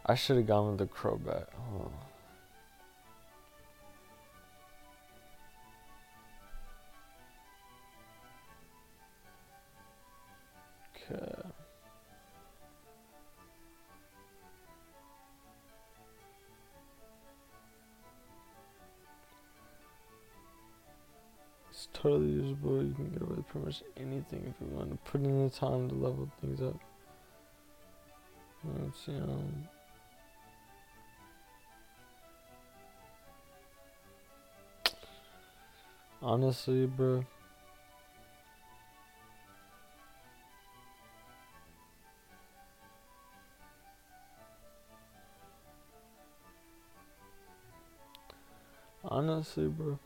I 0.08 0.14
should 0.14 0.36
have 0.36 0.46
gone 0.46 0.68
with 0.68 0.78
the 0.78 0.86
Crobat. 0.86 1.46
Oh. 1.58 1.90
Okay. 11.10 11.48
It's 21.70 21.88
totally 21.92 22.30
usable. 22.30 22.82
You 22.82 22.94
can 22.94 23.10
get 23.10 23.22
away 23.22 23.34
with 23.36 23.48
pretty 23.48 23.66
much 23.66 23.82
anything 23.96 24.44
if 24.46 24.54
you 24.60 24.74
want 24.74 24.90
to 24.92 25.10
put 25.10 25.20
in 25.20 25.44
the 25.44 25.50
time 25.50 25.88
to 25.88 25.94
level 25.96 26.30
things 26.40 26.62
up. 26.62 26.78
Let's 28.64 29.04
see. 29.04 29.12
Um, 29.12 29.68
honestly, 36.22 36.86
bro. 36.86 37.24
Honestly, 49.04 49.68
bro. 49.68 49.98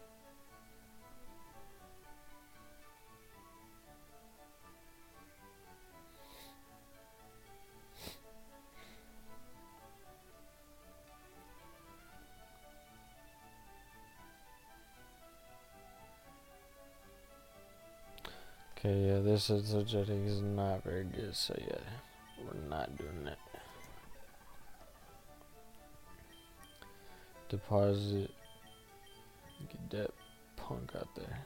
This 19.41 19.49
is 19.49 19.73
is 19.73 20.43
not 20.43 20.85
very 20.85 21.05
good, 21.05 21.35
so 21.35 21.57
yeah, 21.59 21.79
we're 22.45 22.69
not 22.69 22.95
doing 22.99 23.25
that. 23.25 23.39
Deposit, 27.49 28.31
get 29.67 29.91
that 29.93 30.11
punk 30.57 30.93
out 30.95 31.09
there. 31.15 31.39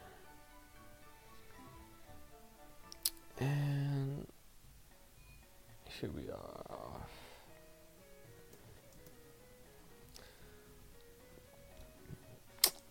And 3.38 4.26
here 5.84 6.10
we 6.10 6.28
are. 6.30 7.00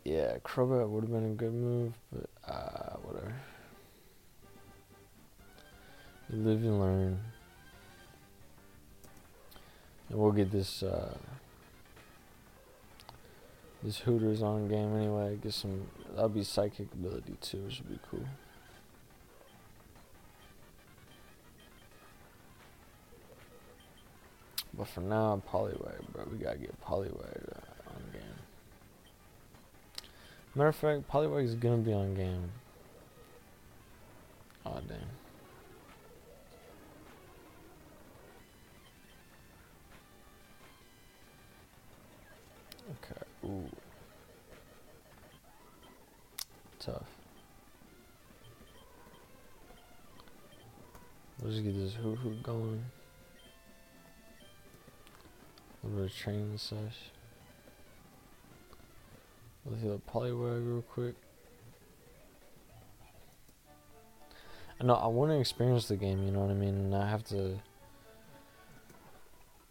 Yeah, 0.06 0.38
Crobat 0.46 0.88
would 0.88 1.04
have 1.04 1.12
been 1.12 1.26
a 1.26 1.36
good 1.36 1.54
move, 1.54 1.94
but 2.10 2.30
uh, 2.50 2.96
whatever. 3.02 3.36
Live 6.36 6.64
and 6.64 6.80
learn. 6.80 7.20
And 10.10 10.18
we'll 10.18 10.32
get 10.32 10.52
this 10.52 10.82
uh, 10.82 11.16
this 13.84 14.00
Hooters 14.00 14.42
on 14.42 14.68
game 14.68 14.96
anyway. 14.96 15.38
Get 15.42 15.54
some 15.54 15.86
that'll 16.16 16.30
be 16.30 16.44
psychic 16.44 16.92
ability 16.92 17.38
too, 17.40 17.60
which 17.60 17.80
would 17.80 17.90
be 17.90 18.00
cool. 18.10 18.26
But 24.76 24.88
for 24.88 25.02
now, 25.02 25.40
Poliwag, 25.48 26.02
bro. 26.12 26.28
We 26.32 26.40
gotta 26.40 26.58
get 26.58 26.82
Poliwag 26.82 27.54
uh, 27.56 27.92
on 27.92 28.02
game. 28.12 28.24
Matter 30.56 30.70
of 30.70 30.76
fact, 30.76 31.08
Poliwag 31.12 31.44
is 31.44 31.54
gonna 31.54 31.78
be 31.78 31.94
on 31.94 32.16
game. 32.16 32.50
Oh 34.66 34.80
damn. 34.88 34.98
Okay. 42.92 43.22
Ooh. 43.46 43.70
Tough. 46.80 47.04
Let's 51.42 51.60
get 51.60 51.78
this 51.78 51.94
hoo 51.96 52.16
hoo 52.16 52.36
going. 52.42 52.84
A 55.84 55.88
little 55.88 56.04
bit 56.04 56.12
of 56.12 56.18
training 56.18 56.58
sesh. 56.58 57.12
Let's 59.66 59.82
do 59.82 59.92
a 59.92 60.12
Poliwag 60.12 60.68
real 60.68 60.82
quick. 60.82 61.16
I 64.80 64.86
know 64.86 64.96
I 64.96 65.08
want 65.08 65.32
to 65.32 65.40
experience 65.40 65.88
the 65.88 65.96
game, 65.96 66.24
you 66.26 66.32
know 66.32 66.40
what 66.40 66.52
I 66.52 66.56
mean? 66.56 66.94
I 66.94 67.10
have 67.10 67.24
to 67.26 67.60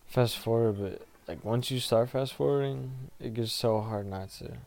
fast 0.06 0.38
forward, 0.38 0.78
but 0.78 1.06
like 1.28 1.44
once 1.44 1.70
you 1.70 1.80
start 1.80 2.10
fast 2.10 2.34
forwarding, 2.34 2.92
it 3.20 3.34
gets 3.34 3.52
so 3.52 3.80
hard 3.80 4.06
not 4.06 4.30
to. 4.30 4.46
It 4.46 4.58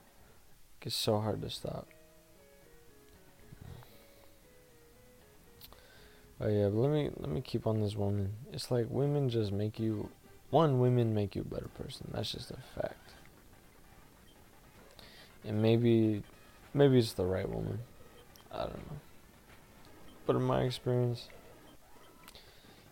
gets 0.82 0.96
so 0.96 1.20
hard 1.20 1.42
to 1.42 1.50
stop. 1.50 1.88
Oh 6.40 6.48
yeah, 6.50 6.68
but 6.68 6.76
let 6.76 6.92
me 6.92 7.10
let 7.18 7.30
me 7.30 7.42
keep 7.42 7.66
on 7.66 7.82
this 7.82 7.96
woman. 7.96 8.34
It's 8.52 8.70
like 8.70 8.88
women 8.90 9.30
just 9.30 9.52
make 9.52 9.80
you 9.80 10.10
one 10.50 10.80
women 10.80 11.14
make 11.14 11.36
you 11.36 11.42
a 11.42 11.46
better 11.46 11.70
person. 11.80 12.10
That's 12.14 12.32
just 12.32 12.52
a 12.52 12.58
fact. 12.80 13.14
And 15.46 15.62
maybe 15.62 16.24
maybe 16.74 17.00
it's 17.00 17.14
the 17.14 17.26
right 17.26 17.48
woman. 17.48 17.80
I 18.52 18.64
don't 18.64 18.74
know. 18.74 19.00
But 20.26 20.36
in 20.36 20.42
my 20.42 20.64
experience, 20.64 21.30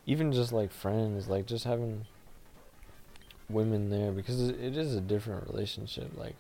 even 0.06 0.32
just 0.32 0.54
like 0.54 0.72
friends, 0.72 1.28
like 1.28 1.46
just 1.46 1.66
having 1.66 2.06
women 3.54 3.90
there 3.90 4.12
because 4.12 4.50
it 4.50 4.78
is 4.78 4.96
a 4.96 5.02
different 5.02 5.48
relationship 5.48 6.12
like 6.18 6.36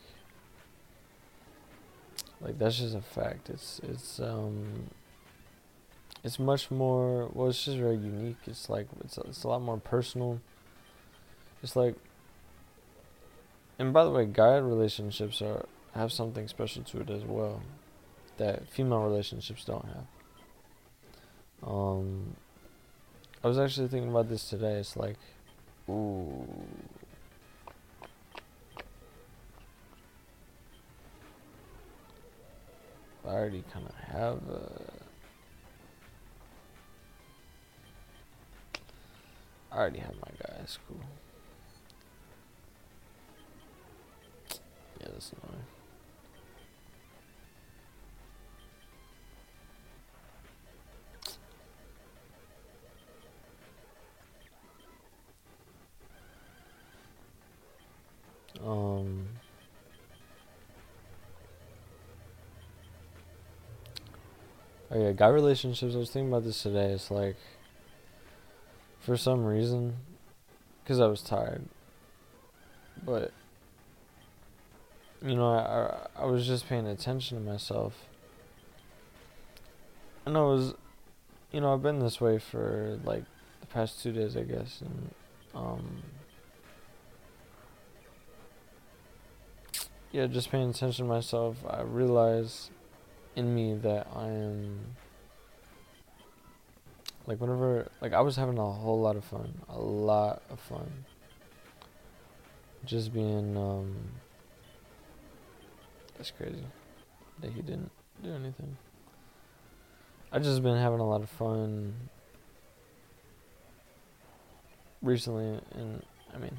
like 2.43 2.60
that's 2.60 2.78
just 2.78 2.95
a 2.95 3.02
fact. 3.02 3.49
It's 3.49 3.80
it's 3.84 4.19
um 4.19 4.89
it's 6.23 6.38
much 6.38 6.69
more 6.69 7.30
well 7.34 7.49
it's 7.49 7.63
just 7.63 7.78
very 7.78 7.95
unique. 7.95 8.38
It's 8.45 8.69
like 8.69 8.88
it's 9.04 9.17
it's 9.17 9.43
a 9.43 9.47
lot 9.47 9.62
more 9.62 9.78
personal. 9.78 10.41
It's 11.63 11.76
like 11.76 11.95
and 13.80 13.93
by 13.93 14.04
the 14.04 14.12
way 14.12 14.26
guy 14.26 14.58
relationships 14.58 15.41
are 15.41 15.65
have 15.93 16.12
something 16.12 16.47
special 16.47 16.84
to 16.84 17.02
it 17.02 17.10
as 17.10 17.23
well 17.23 17.62
that 18.38 18.67
female 18.67 19.04
relationships 19.04 19.63
don't 19.63 19.86
have. 19.86 21.69
Um 21.69 22.36
i 23.43 23.47
was 23.47 23.58
actually 23.58 23.88
thinking 23.88 24.10
about 24.10 24.28
this 24.28 24.49
today. 24.49 24.73
It's 24.73 24.97
like 24.97 25.17
ooh 25.89 26.45
I 33.26 33.30
already 33.30 33.64
kind 33.74 33.88
of 33.88 33.96
have 33.96 34.38
a. 34.50 34.94
I 39.72 39.78
already 39.78 40.00
have 40.00 40.16
my 40.16 40.32
guys. 40.48 40.78
Cool. 40.88 41.00
Yeah, 45.00 45.08
that's 45.12 45.32
annoying. 45.34 45.66
Um. 58.62 59.28
Oh 64.94 65.02
yeah, 65.02 65.12
guy 65.12 65.28
relationships. 65.30 65.96
I 65.96 65.98
was 65.98 66.12
thinking 66.12 66.32
about 66.32 66.44
this 66.44 66.62
today. 66.62 66.92
It's 66.92 67.10
like, 67.10 67.36
for 69.00 69.18
some 69.18 69.44
reason, 69.44 69.96
because 70.84 71.00
I 71.00 71.08
was 71.08 71.22
tired, 71.24 71.64
but 73.04 73.32
you 75.26 75.36
know, 75.36 75.52
I, 75.52 76.20
I 76.20 76.24
I 76.24 76.26
was 76.26 76.46
just 76.46 76.70
paying 76.70 76.86
attention 76.86 77.40
to 77.40 77.44
myself, 77.44 78.06
and 80.28 80.38
I 80.38 80.42
was, 80.42 80.76
you 81.52 81.60
know, 81.60 81.74
I've 81.74 81.82
been 81.82 81.98
this 82.00 82.22
way 82.22 82.38
for 82.38 83.00
like 83.04 83.24
the 83.62 83.68
past 83.68 84.04
two 84.04 84.12
days, 84.12 84.38
I 84.38 84.44
guess, 84.44 84.82
and 84.82 85.12
um. 85.56 86.04
Yeah, 90.12 90.28
just 90.28 90.52
paying 90.52 90.70
attention 90.70 91.06
to 91.08 91.12
myself, 91.12 91.58
I 91.68 91.82
realized 91.82 92.70
in 93.36 93.54
me 93.54 93.76
that 93.76 94.08
I 94.15 94.28
am 94.28 94.96
like 97.26 97.39
whenever 97.39 97.89
like 98.02 98.13
I 98.13 98.22
was 98.22 98.36
having 98.36 98.58
a 98.58 98.72
whole 98.72 99.00
lot 99.00 99.15
of 99.15 99.24
fun, 99.24 99.62
a 99.69 99.80
lot 99.80 100.43
of 100.50 100.60
fun. 100.60 101.06
Just 102.86 103.13
being 103.13 103.58
um 103.58 103.96
that's 106.17 106.32
crazy 106.32 106.65
that 107.41 107.52
he 107.52 107.62
didn't 107.62 107.91
do 108.22 108.34
anything. 108.34 108.78
I 110.32 110.39
just 110.39 110.63
been 110.63 110.78
having 110.78 111.00
a 111.00 111.08
lot 111.08 111.22
of 111.22 111.30
fun 111.30 111.93
recently 115.02 115.60
and 115.76 116.04
I 116.34 116.38
mean 116.38 116.58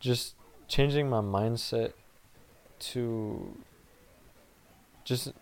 just 0.00 0.34
changing 0.68 1.08
my 1.08 1.20
mindset 1.20 1.92
to 2.78 3.56
just 5.04 5.32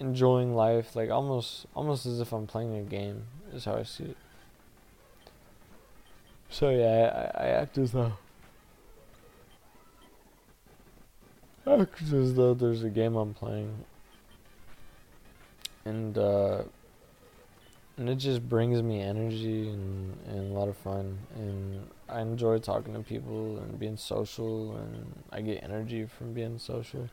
enjoying 0.00 0.54
life, 0.54 0.96
like 0.96 1.10
almost 1.10 1.66
almost 1.76 2.06
as 2.06 2.20
if 2.20 2.32
I'm 2.32 2.46
playing 2.46 2.76
a 2.76 2.82
game 2.82 3.24
is 3.52 3.64
how 3.66 3.76
I 3.76 3.84
see 3.84 4.04
it. 4.04 4.16
So 6.48 6.70
yeah, 6.70 7.30
I, 7.36 7.44
I 7.44 7.46
act 7.48 7.78
as 7.78 7.92
though 7.92 8.14
act 11.66 12.02
as 12.12 12.34
though 12.34 12.54
there's 12.54 12.82
a 12.82 12.90
game 12.90 13.14
I'm 13.16 13.34
playing, 13.34 13.84
and 15.84 16.16
uh, 16.16 16.62
and 17.96 18.08
it 18.08 18.16
just 18.16 18.48
brings 18.48 18.82
me 18.82 19.00
energy 19.00 19.68
and 19.68 20.16
and 20.26 20.50
a 20.50 20.58
lot 20.58 20.68
of 20.68 20.76
fun, 20.76 21.18
and 21.34 21.88
I 22.08 22.20
enjoy 22.20 22.58
talking 22.58 22.94
to 22.94 23.00
people 23.00 23.58
and 23.58 23.78
being 23.78 23.96
social, 23.96 24.76
and 24.76 25.22
I 25.30 25.42
get 25.42 25.62
energy 25.62 26.06
from 26.06 26.32
being 26.32 26.58
social. 26.58 27.08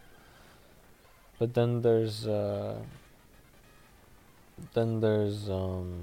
But 1.40 1.54
then 1.54 1.82
there's 1.82 2.26
uh, 2.26 2.80
then 4.74 5.00
there's 5.02 5.50
um, 5.50 6.02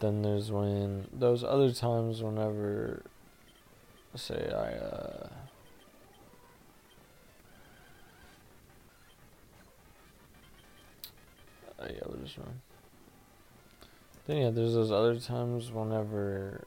then 0.00 0.22
there's 0.22 0.50
when 0.50 1.06
those 1.12 1.44
other 1.44 1.72
times 1.72 2.22
whenever 2.22 3.02
say 4.16 4.50
I 4.52 4.72
uh, 4.72 5.28
oh 11.78 11.86
yeah, 11.86 12.00
what 12.06 12.18
is 12.24 12.36
wrong? 12.38 12.60
Then 14.26 14.36
yeah, 14.38 14.50
there's 14.50 14.74
those 14.74 14.90
other 14.90 15.20
times 15.20 15.70
whenever 15.70 16.64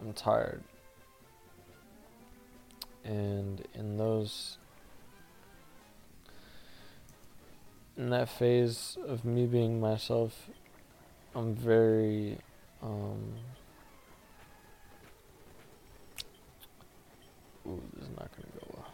I'm 0.00 0.12
tired 0.12 0.62
and 3.06 3.66
in 3.74 3.96
those 3.96 4.58
in 7.96 8.10
that 8.10 8.28
phase 8.28 8.98
of 9.06 9.24
me 9.24 9.46
being 9.46 9.80
myself 9.80 10.50
i'm 11.34 11.54
very 11.54 12.36
um 12.82 13.32
ooh, 17.66 17.80
this 17.94 18.04
is 18.04 18.10
not 18.10 18.28
gonna 18.32 18.52
go 18.54 18.74
well 18.74 18.86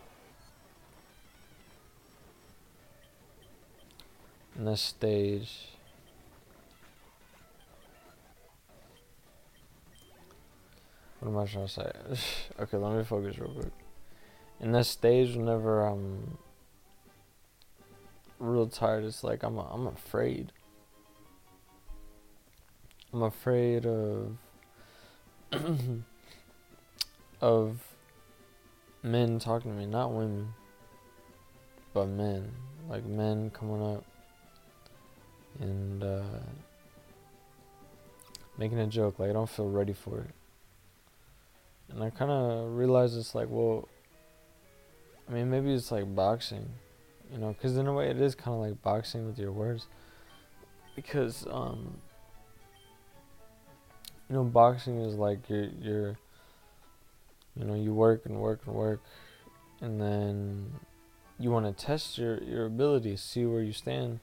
in 4.57 4.65
this 4.67 4.83
stage 4.83 5.69
what 11.21 11.31
am 11.31 11.39
I 11.39 11.47
trying 11.47 11.67
to 11.67 11.73
say? 11.73 11.93
okay, 12.61 12.77
let 12.77 12.97
me 12.99 13.05
focus 13.05 13.39
real 13.39 13.51
quick 13.51 13.82
in 14.63 14.71
this 14.71 14.89
stage 14.89 15.37
whenever 15.37 15.85
I'm 15.85 16.39
real 18.39 18.69
tired 18.69 19.05
it's 19.05 19.23
like 19.25 19.43
I'm 19.43 19.59
I'm 19.59 19.89
afraid. 19.89 20.53
I'm 23.13 23.23
afraid 23.23 23.85
of 23.85 24.37
of 27.41 27.83
men 29.03 29.39
talking 29.41 29.73
to 29.73 29.77
me. 29.77 29.87
Not 29.87 30.13
women 30.13 30.55
but 31.93 32.07
men. 32.07 32.53
Like 32.89 33.05
men 33.05 33.51
coming 33.51 33.83
up 33.83 34.05
and 35.61 36.03
uh, 36.03 36.23
making 38.57 38.79
a 38.79 38.87
joke. 38.87 39.19
Like 39.19 39.31
I 39.31 39.33
don't 39.33 39.51
feel 39.51 39.69
ready 39.69 39.93
for 39.93 40.21
it. 40.21 40.31
And 41.91 42.03
I 42.03 42.11
kind 42.11 42.31
of 42.31 42.77
realize 42.77 43.17
it's 43.17 43.35
like 43.35 43.49
well 43.51 43.89
I 45.33 45.35
mean, 45.35 45.49
maybe 45.49 45.73
it's 45.73 45.91
like 45.91 46.15
boxing, 46.15 46.69
you 47.33 47.39
know, 47.39 47.55
because 47.55 47.79
in 47.79 47.87
a 47.87 47.93
way 47.95 48.11
it 48.11 48.21
is 48.21 48.35
kind 48.35 48.55
of 48.55 48.61
like 48.61 48.83
boxing 48.83 49.27
with 49.27 49.39
your 49.39 49.51
words. 49.51 49.87
Because, 50.95 51.47
um, 51.51 51.97
you 54.29 54.37
know, 54.37 54.45
boxing 54.45 55.01
is 55.01 55.15
like 55.15 55.49
you're 55.49 55.71
you're 55.81 56.19
you 57.57 57.65
know, 57.65 57.75
you 57.75 57.95
work 57.95 58.27
and 58.27 58.37
work 58.37 58.61
and 58.67 58.75
work 58.75 59.01
and 59.81 59.99
then 59.99 60.71
you 61.39 61.51
want 61.51 61.65
to 61.65 61.73
test 61.73 62.19
your 62.19 62.37
your 62.43 62.67
abilities, 62.67 63.23
see 63.23 63.47
where 63.47 63.63
you 63.63 63.73
stand 63.73 64.21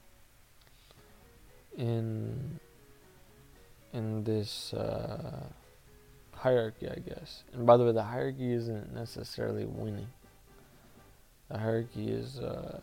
in 1.76 2.60
in 3.92 4.22
this 4.22 4.72
uh, 4.74 5.42
hierarchy, 6.34 6.88
I 6.88 7.00
guess. 7.00 7.42
And 7.52 7.66
by 7.66 7.76
the 7.76 7.84
way, 7.84 7.90
the 7.90 8.04
hierarchy 8.04 8.52
isn't 8.52 8.94
necessarily 8.94 9.64
winning. 9.64 10.06
The 11.50 11.58
hierarchy 11.58 12.08
is 12.08 12.38
uh, 12.38 12.80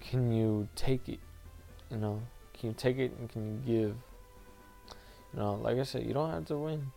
can 0.00 0.30
you 0.30 0.68
take 0.76 1.08
it? 1.08 1.20
You 1.90 1.96
know, 1.96 2.20
can 2.58 2.70
you 2.70 2.74
take 2.76 2.98
it 2.98 3.12
and 3.18 3.28
can 3.28 3.46
you 3.46 3.60
give? 3.66 3.96
You 5.32 5.40
know, 5.40 5.54
like 5.54 5.78
I 5.78 5.82
said, 5.82 6.04
you 6.04 6.12
don't 6.12 6.30
have 6.30 6.44
to 6.46 6.56
win, 6.56 6.92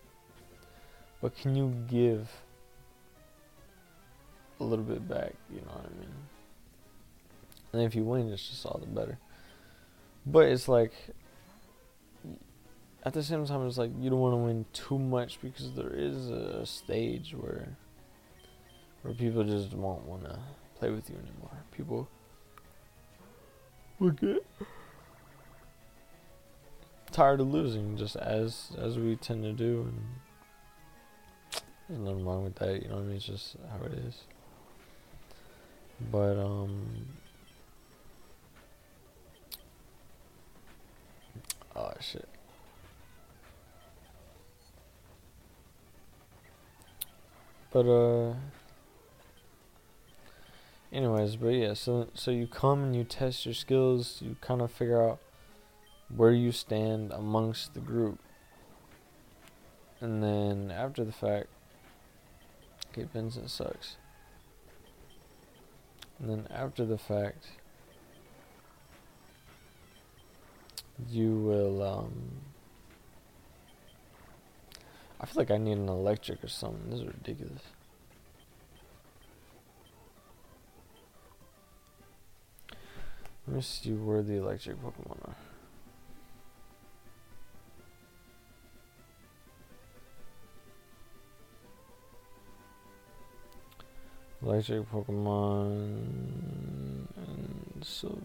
but 1.21 1.35
can 1.35 1.55
you 1.55 1.73
give 1.87 2.29
a 4.59 4.63
little 4.63 4.85
bit 4.85 5.07
back? 5.07 5.33
You 5.49 5.61
know 5.61 5.71
what 5.73 5.85
I 5.85 5.99
mean? 5.99 6.13
And 7.73 7.81
if 7.81 7.95
you 7.95 8.03
win, 8.03 8.29
it's 8.31 8.47
just 8.49 8.65
all 8.65 8.79
the 8.79 8.87
better. 8.87 9.17
But 10.25 10.47
it's 10.47 10.67
like 10.67 10.91
at 13.03 13.13
the 13.13 13.23
same 13.23 13.45
time, 13.45 13.65
it's 13.65 13.77
like 13.77 13.91
you 13.97 14.09
don't 14.09 14.19
want 14.19 14.33
to 14.33 14.37
win 14.37 14.65
too 14.73 14.99
much 14.99 15.39
because 15.41 15.71
there 15.71 15.93
is 15.93 16.29
a 16.29 16.65
stage 16.65 17.33
where 17.33 17.77
where 19.07 19.15
people 19.15 19.41
just 19.41 19.73
won't 19.73 20.05
want 20.05 20.25
to 20.25 20.37
play 20.77 20.89
with 20.89 21.09
you 21.09 21.15
anymore. 21.15 21.57
People 21.71 22.09
will 23.99 24.09
get 24.09 24.45
tired 27.11 27.39
of 27.39 27.47
losing, 27.47 27.95
just 27.95 28.17
as 28.17 28.71
as 28.77 28.97
we 28.97 29.15
tend 29.15 29.43
to 29.43 29.53
do, 29.53 29.89
and 29.89 30.01
there's 31.87 32.01
nothing 32.01 32.25
wrong 32.25 32.43
with 32.43 32.55
that. 32.55 32.83
You 32.83 32.89
know 32.89 32.95
what 32.95 33.03
I 33.03 33.05
mean? 33.05 33.15
It's 33.15 33.25
just 33.25 33.55
how 33.71 33.85
it 33.85 33.93
is. 33.93 34.23
But 36.11 36.37
um. 36.37 37.07
Oh 41.77 41.93
shit. 42.01 42.27
But 47.71 47.85
uh 47.87 48.33
anyways, 50.91 51.35
but 51.35 51.49
yeah, 51.49 51.73
so 51.73 52.07
so 52.13 52.31
you 52.31 52.47
come 52.47 52.83
and 52.83 52.95
you 52.95 53.03
test 53.03 53.45
your 53.45 53.53
skills, 53.53 54.21
you 54.21 54.35
kind 54.41 54.61
of 54.61 54.71
figure 54.71 55.01
out 55.01 55.19
where 56.15 56.31
you 56.31 56.51
stand 56.51 57.11
amongst 57.11 57.73
the 57.73 57.79
group. 57.79 58.19
And 59.99 60.23
then 60.23 60.71
after 60.71 61.03
the 61.03 61.11
fact, 61.11 61.47
okay, 62.91 63.07
Vincent 63.11 63.49
sucks. 63.49 63.97
And 66.19 66.29
then 66.29 66.47
after 66.49 66.85
the 66.85 66.97
fact, 66.97 67.47
you 71.09 71.35
will 71.35 71.83
um 71.83 72.31
I 75.19 75.25
feel 75.25 75.41
like 75.41 75.51
I 75.51 75.57
need 75.57 75.77
an 75.77 75.89
electric 75.89 76.43
or 76.43 76.47
something. 76.47 76.89
This 76.89 76.99
is 76.99 77.05
ridiculous. 77.05 77.61
Let 83.47 83.55
me 83.55 83.61
see 83.61 83.93
where 83.93 84.21
the 84.21 84.33
electric 84.33 84.75
Pokemon 84.81 85.19
are. 85.25 85.35
Electric 94.43 94.91
Pokemon 94.91 95.77
and 97.15 97.83
so 97.83 98.21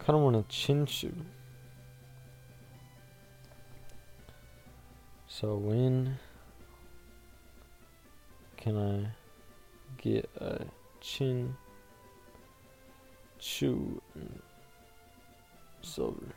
kind 0.00 0.16
of 0.16 0.22
want 0.22 0.48
to 0.48 0.54
Chinchou. 0.54 1.12
So 5.28 5.54
when 5.54 6.18
can 8.56 8.76
I 8.76 10.02
get 10.02 10.28
a 10.36 10.64
Chin 11.00 11.56
Chew 13.38 14.02
silver? 15.82 16.34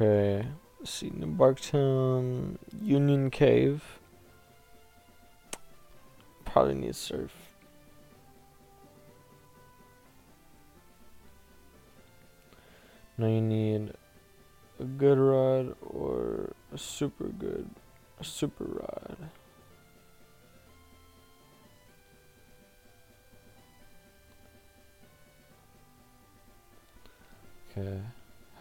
Okay. 0.00 0.46
See. 0.82 1.10
New 1.10 1.26
Bark 1.26 1.60
Town, 1.60 2.58
Union 2.80 3.30
Cave. 3.30 4.00
Probably 6.46 6.74
need 6.74 6.96
surf. 6.96 7.32
Now 13.18 13.26
you 13.26 13.42
need 13.42 13.92
a 14.80 14.84
good 14.84 15.18
rod 15.18 15.76
or 15.82 16.54
a 16.72 16.78
super 16.78 17.24
good, 17.24 17.68
a 18.18 18.24
super 18.24 18.64
rod. 18.64 19.16
Okay, 27.70 28.00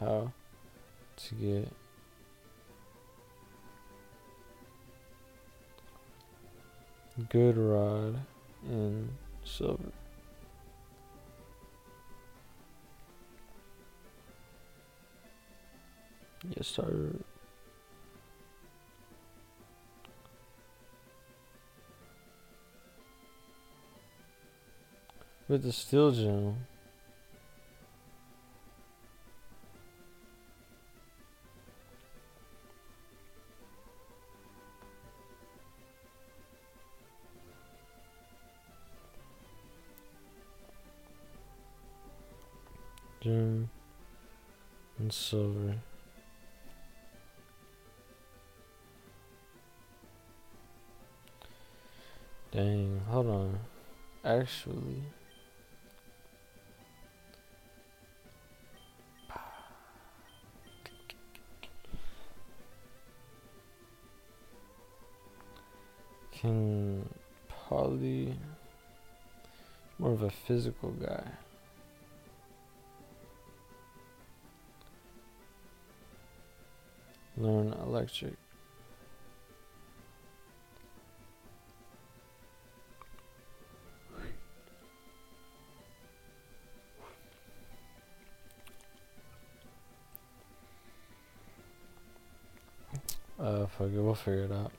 how 0.01 0.33
to 1.27 1.35
get 1.35 1.73
good 7.27 7.57
rod 7.57 8.19
and 8.67 9.09
silver. 9.43 9.91
Yes, 16.55 16.67
sir. 16.67 17.15
With 25.49 25.63
the 25.63 25.73
steel 25.73 26.11
gem. 26.11 26.67
And 45.09 45.13
silver. 45.13 45.75
Dang, 52.51 53.01
hold 53.09 53.25
on. 53.27 53.59
Actually, 54.23 55.01
can 66.31 67.09
probably 67.67 68.37
more 69.97 70.11
of 70.11 70.21
a 70.21 70.29
physical 70.29 70.91
guy. 70.91 71.23
Learn 77.39 77.73
electric. 77.85 78.33
Uh, 93.39 93.65
fuck 93.67 93.87
it, 93.87 93.93
we'll 93.93 94.13
figure 94.15 94.43
it 94.43 94.51
out. 94.51 94.73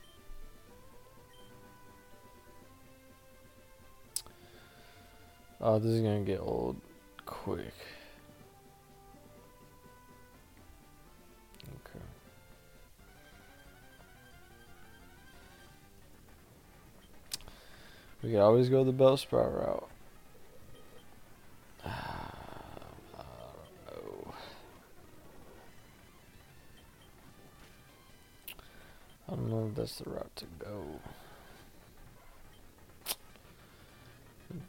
Oh, 5.59 5.79
this 5.79 5.91
is 5.93 6.01
gonna 6.01 6.21
get 6.21 6.39
old 6.39 6.79
quick. 7.25 7.73
We 18.23 18.31
could 18.31 18.39
always 18.39 18.69
go 18.69 18.83
the 18.83 18.93
Bellsprout 18.93 19.59
route. 19.59 19.89
Oh. 21.85 21.91
I 29.27 29.35
don't 29.35 29.49
know 29.49 29.67
if 29.69 29.75
that's 29.75 29.99
the 29.99 30.09
route 30.09 30.35
to 30.35 30.45
go. 30.59 30.99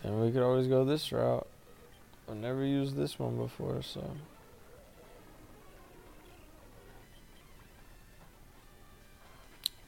Then 0.02 0.20
we 0.20 0.30
could 0.30 0.42
always 0.42 0.68
go 0.68 0.84
this 0.84 1.10
route. 1.10 1.46
I've 2.28 2.36
never 2.36 2.64
used 2.64 2.96
this 2.96 3.18
one 3.18 3.36
before, 3.36 3.82
so. 3.82 4.16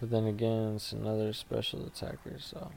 But 0.00 0.10
then 0.10 0.26
again, 0.26 0.74
it's 0.74 0.92
another 0.92 1.32
special 1.32 1.86
attacker, 1.86 2.38
so. 2.38 2.70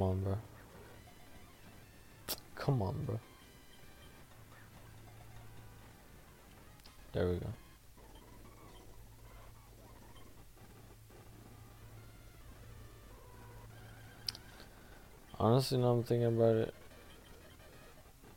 Come 0.00 0.08
on, 0.08 0.20
bro. 0.22 0.38
Come 2.54 2.80
on, 2.80 3.04
bro. 3.04 3.20
There 7.12 7.28
we 7.28 7.34
go. 7.34 7.46
Honestly, 15.38 15.76
now 15.76 15.88
I'm 15.88 16.02
thinking 16.02 16.28
about 16.28 16.56
it. 16.56 16.74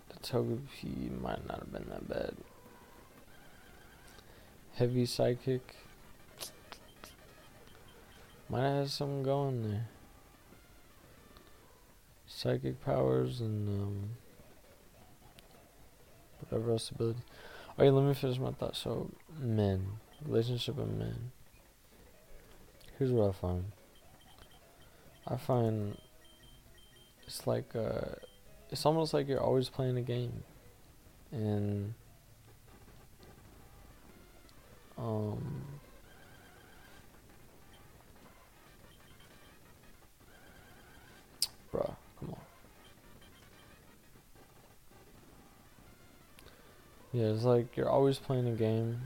The 0.10 0.20
Togepi 0.20 1.18
might 1.22 1.48
not 1.48 1.60
have 1.60 1.72
been 1.72 1.88
that 1.88 2.10
bad. 2.10 2.36
Heavy 4.74 5.06
Psychic. 5.06 5.76
Might 8.50 8.64
have 8.64 8.78
had 8.80 8.90
something 8.90 9.24
going 9.24 9.70
there. 9.70 9.88
Psychic 12.44 12.84
powers 12.84 13.40
and 13.40 13.70
um, 13.70 14.10
whatever 16.42 16.72
else 16.72 16.90
ability. 16.90 17.22
Okay, 17.80 17.90
let 17.90 18.04
me 18.04 18.14
finish 18.14 18.38
my 18.38 18.52
thought. 18.52 18.76
So, 18.76 19.10
men. 19.40 19.88
Relationship 20.26 20.78
of 20.78 20.90
men. 20.90 21.32
Here's 23.00 23.12
what 23.12 23.30
I 23.30 23.32
find. 23.32 23.64
I 25.26 25.38
find 25.38 25.98
it's 27.26 27.48
like 27.48 27.76
uh 27.78 28.16
it's 28.70 28.86
almost 28.86 29.14
like 29.14 29.30
you're 29.30 29.40
always 29.40 29.70
playing 29.70 29.96
a 29.96 30.02
game 30.02 30.44
and 31.32 31.94
um 34.98 35.73
yeah 47.14 47.28
it's 47.28 47.44
like 47.44 47.78
you're 47.78 47.90
always 47.90 48.18
playing 48.18 48.48
a 48.48 48.52
game 48.52 49.00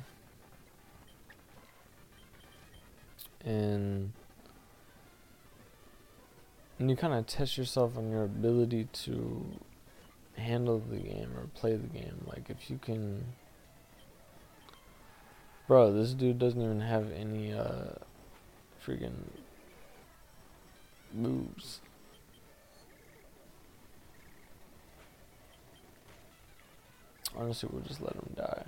and 3.45 4.11
and 6.79 6.89
you 6.89 6.95
kind 6.95 7.13
of 7.13 7.25
test 7.25 7.57
yourself 7.57 7.97
on 7.97 8.09
your 8.09 8.23
ability 8.23 8.87
to 8.93 9.45
handle 10.37 10.79
the 10.79 10.97
game 10.97 11.31
or 11.35 11.47
play 11.55 11.75
the 11.75 11.87
game. 11.87 12.25
Like 12.27 12.49
if 12.49 12.69
you 12.69 12.77
can, 12.77 13.25
bro, 15.67 15.91
this 15.91 16.13
dude 16.13 16.39
doesn't 16.39 16.61
even 16.61 16.81
have 16.81 17.11
any 17.11 17.53
uh, 17.53 17.93
freaking 18.85 19.31
moves. 21.13 21.81
Honestly, 27.39 27.69
we'll 27.71 27.83
just 27.83 28.01
let 28.01 28.13
him 28.13 28.33
die. 28.35 28.63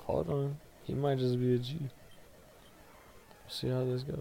Hold 0.00 0.28
on. 0.28 0.56
He 0.82 0.94
might 0.94 1.18
just 1.18 1.38
be 1.38 1.54
a 1.54 1.58
G. 1.58 1.78
See 3.48 3.68
how 3.68 3.84
this 3.84 4.02
goes. 4.02 4.18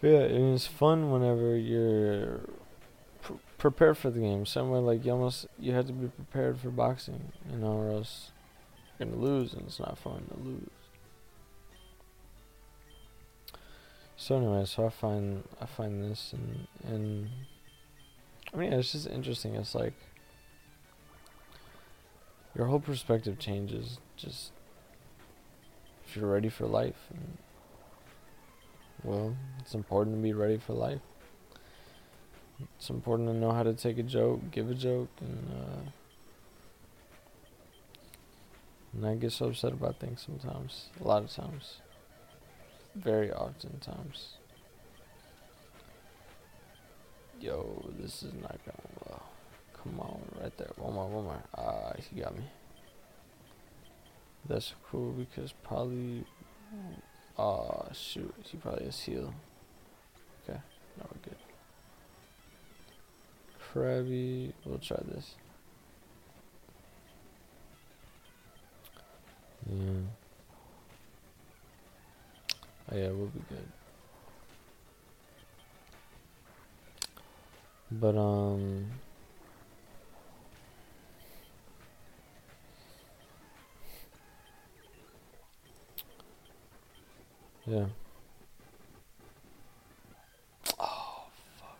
Yeah, 0.00 0.20
and 0.20 0.54
it's 0.54 0.66
fun 0.66 1.10
whenever 1.10 1.56
you're 1.56 2.40
pr- 3.58 3.68
prepared 3.68 3.98
for 3.98 4.10
the 4.10 4.20
game. 4.20 4.46
Somewhere 4.46 4.80
like 4.80 5.04
you 5.04 5.12
almost 5.12 5.46
you 5.58 5.72
have 5.72 5.86
to 5.86 5.92
be 5.92 6.08
prepared 6.08 6.58
for 6.58 6.70
boxing, 6.70 7.32
you 7.50 7.58
know, 7.58 7.72
or 7.72 7.90
else 7.90 8.30
you're 8.98 9.08
gonna 9.08 9.20
lose, 9.20 9.52
and 9.52 9.62
it's 9.66 9.80
not 9.80 9.98
fun 9.98 10.24
to 10.28 10.48
lose. 10.48 10.70
So 14.16 14.36
anyway, 14.36 14.64
so 14.64 14.86
I 14.86 14.90
find 14.90 15.44
I 15.60 15.66
find 15.66 16.02
this 16.02 16.32
and 16.32 16.66
and 16.84 17.28
I 18.52 18.56
mean, 18.56 18.72
it's 18.72 18.92
just 18.92 19.06
interesting. 19.06 19.54
It's 19.54 19.74
like 19.74 19.94
your 22.56 22.66
whole 22.66 22.80
perspective 22.80 23.38
changes 23.38 23.98
just 24.16 24.52
if 26.06 26.16
you're 26.16 26.30
ready 26.30 26.48
for 26.48 26.66
life. 26.66 27.08
And, 27.10 27.38
well, 29.04 29.36
it's 29.60 29.74
important 29.74 30.16
to 30.16 30.22
be 30.22 30.32
ready 30.32 30.56
for 30.56 30.72
life. 30.72 31.00
It's 32.60 32.90
important 32.90 33.28
to 33.28 33.34
know 33.34 33.52
how 33.52 33.62
to 33.62 33.72
take 33.72 33.98
a 33.98 34.02
joke, 34.02 34.40
give 34.50 34.70
a 34.70 34.74
joke, 34.74 35.10
and 35.20 35.48
uh, 35.52 35.90
not 38.94 39.20
get 39.20 39.32
so 39.32 39.46
upset 39.46 39.72
about 39.72 40.00
things 40.00 40.26
sometimes. 40.26 40.86
A 41.00 41.06
lot 41.06 41.22
of 41.22 41.32
times. 41.32 41.76
Very 42.96 43.30
often 43.32 43.78
times. 43.78 44.38
Yo, 47.40 47.88
this 48.00 48.24
is 48.24 48.32
not 48.34 48.58
going 48.64 48.96
well. 49.06 49.22
Come 49.74 50.00
on, 50.00 50.20
right 50.40 50.56
there. 50.56 50.70
One 50.76 50.94
more, 50.94 51.08
one 51.08 51.24
more. 51.24 51.42
Ah, 51.56 51.92
he 51.96 52.20
got 52.20 52.36
me. 52.36 52.42
That's 54.48 54.74
cool 54.90 55.12
because 55.12 55.52
probably. 55.62 56.24
Ah, 57.38 57.92
shoot. 57.92 58.34
He 58.42 58.56
probably 58.56 58.86
has 58.86 59.00
heal. 59.00 59.32
Krabby. 63.72 64.52
We'll 64.64 64.78
try 64.78 64.98
this. 65.04 65.34
Yeah. 69.70 69.76
Oh, 72.90 72.96
yeah, 72.96 73.08
we'll 73.08 73.26
be 73.26 73.40
good. 73.48 73.68
But 77.90 78.16
um 78.16 78.86
Yeah. 87.66 87.84
Oh 90.80 91.26
fuck. 91.58 91.78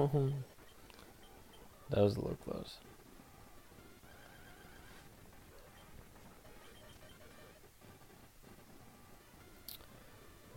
that 1.90 1.98
was 1.98 2.16
a 2.16 2.20
little 2.20 2.38
close. 2.44 2.78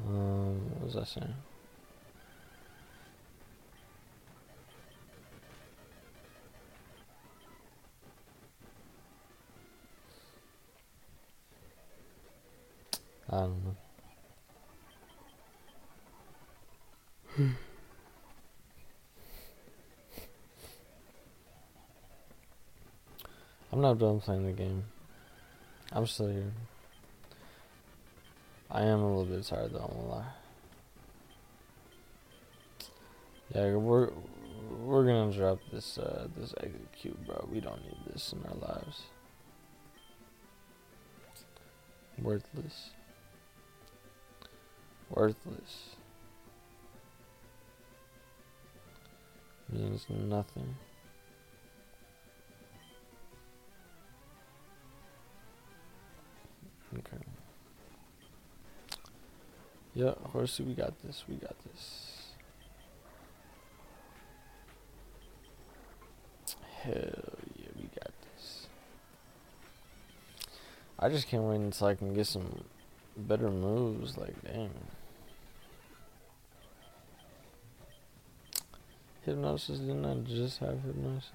Um, 0.06 0.70
what 0.76 0.86
was 0.86 0.96
I 0.96 1.04
saying? 1.04 1.34
I 13.30 13.38
don't 13.40 13.66
know. 13.66 13.76
Done 23.96 24.20
playing 24.22 24.46
the 24.46 24.54
game. 24.54 24.86
I'm 25.92 26.08
still 26.08 26.30
here. 26.30 26.52
I 28.72 28.82
am 28.82 29.02
a 29.02 29.08
little 29.08 29.26
bit 29.26 29.46
tired 29.46 29.72
though, 29.72 29.80
I'm 29.80 29.96
gonna 29.96 30.10
lie. 30.10 30.26
Yeah, 33.54 33.76
we're 33.76 34.10
we're 34.84 35.06
gonna 35.06 35.32
drop 35.32 35.60
this 35.72 36.00
uh 36.00 36.28
this 36.36 36.54
Exeggcute, 36.54 37.24
bro. 37.28 37.48
We 37.52 37.60
don't 37.60 37.84
need 37.84 37.98
this 38.12 38.34
in 38.34 38.44
our 38.50 38.56
lives. 38.56 39.04
Worthless. 42.20 42.90
Worthless. 45.12 45.90
Means 49.70 50.06
nothing. 50.10 50.76
Okay. 57.00 57.24
Yeah, 59.96 60.14
horsey, 60.32 60.64
we 60.64 60.74
got 60.74 60.94
this. 61.04 61.24
We 61.28 61.36
got 61.36 61.56
this. 61.64 62.10
Hell 66.82 66.94
yeah, 67.56 67.70
we 67.78 67.84
got 67.96 68.12
this. 68.34 68.68
I 71.00 71.10
just 71.10 71.28
can't 71.28 71.44
wait 71.44 71.58
until 71.58 71.88
I 71.88 71.96
can 71.96 72.14
get 72.14 72.28
some 72.28 72.64
better 73.16 73.50
moves. 73.50 74.18
Like, 74.18 74.36
damn. 74.44 74.70
Hypnosis, 79.22 79.80
didn't 79.80 80.06
I 80.06 80.16
just 80.28 80.60
have 80.60 80.82
hypnosis? 80.82 81.32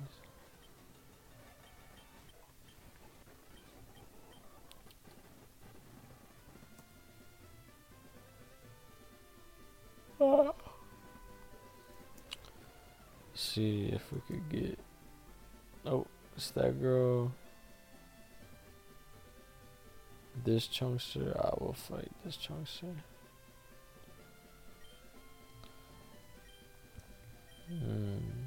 See 13.58 13.90
if 13.92 14.02
we 14.12 14.20
could 14.28 14.48
get. 14.48 14.78
Oh, 15.84 16.06
it's 16.36 16.52
that 16.52 16.80
girl. 16.80 17.32
This 20.44 20.68
chunkster, 20.68 21.36
I 21.36 21.50
will 21.58 21.72
fight 21.72 22.08
this 22.24 22.36
chunkster. 22.36 22.94
Hmm. 27.68 28.37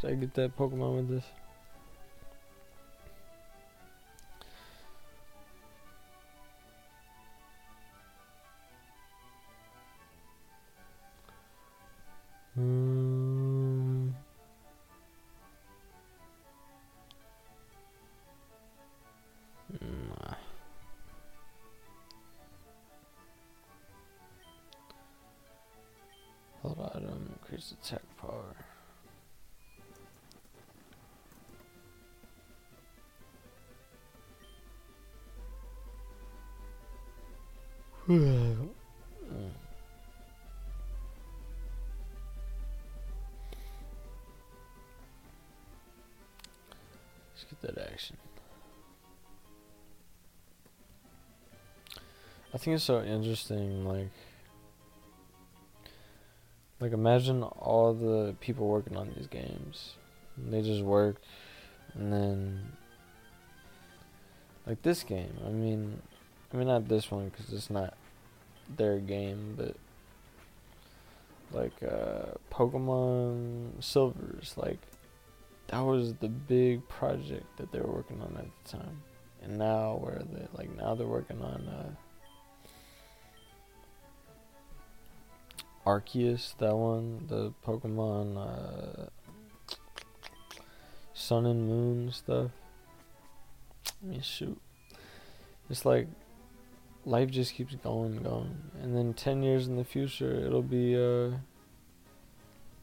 Could 0.00 0.10
I 0.10 0.14
get 0.14 0.34
that 0.34 0.56
Pokemon 0.56 0.96
with 0.96 1.08
this? 1.08 1.24
I 52.56 52.58
think 52.58 52.76
it's 52.76 52.84
so 52.84 53.02
interesting, 53.02 53.84
like, 53.84 54.08
like 56.80 56.92
imagine 56.92 57.42
all 57.42 57.92
the 57.92 58.34
people 58.40 58.66
working 58.66 58.96
on 58.96 59.12
these 59.14 59.26
games. 59.26 59.96
They 60.38 60.62
just 60.62 60.82
work, 60.82 61.16
and 61.92 62.10
then, 62.10 62.72
like 64.66 64.80
this 64.80 65.02
game. 65.02 65.34
I 65.46 65.50
mean, 65.50 66.00
I 66.50 66.56
mean 66.56 66.68
not 66.68 66.88
this 66.88 67.10
one 67.10 67.28
because 67.28 67.52
it's 67.52 67.68
not 67.68 67.92
their 68.74 69.00
game, 69.00 69.54
but 69.58 69.76
like 71.52 71.74
uh, 71.82 72.38
Pokemon 72.50 73.84
Silvers, 73.84 74.54
like 74.56 74.78
that 75.66 75.80
was 75.80 76.14
the 76.14 76.28
big 76.30 76.88
project 76.88 77.58
that 77.58 77.70
they 77.70 77.80
were 77.80 77.92
working 77.92 78.22
on 78.22 78.34
at 78.38 78.46
the 78.64 78.78
time. 78.78 79.02
And 79.42 79.58
now 79.58 79.98
where 80.00 80.22
they 80.32 80.48
like 80.56 80.74
now 80.74 80.94
they're 80.94 81.06
working 81.06 81.42
on 81.42 81.68
uh 81.68 81.90
Arceus, 85.86 86.56
that 86.58 86.76
one, 86.76 87.26
the 87.28 87.52
Pokemon 87.64 88.36
uh 88.36 89.08
Sun 91.14 91.46
and 91.46 91.68
Moon 91.68 92.12
stuff. 92.12 92.50
I 94.02 94.06
mean 94.06 94.20
shoot. 94.20 94.60
It's 95.70 95.84
like 95.84 96.08
life 97.06 97.30
just 97.30 97.54
keeps 97.54 97.74
going 97.76 98.16
and 98.16 98.24
going. 98.24 98.56
And 98.82 98.94
then 98.94 99.14
10 99.14 99.42
years 99.42 99.66
in 99.68 99.76
the 99.76 99.84
future, 99.84 100.34
it'll 100.44 100.60
be, 100.60 100.96
uh, 100.96 101.38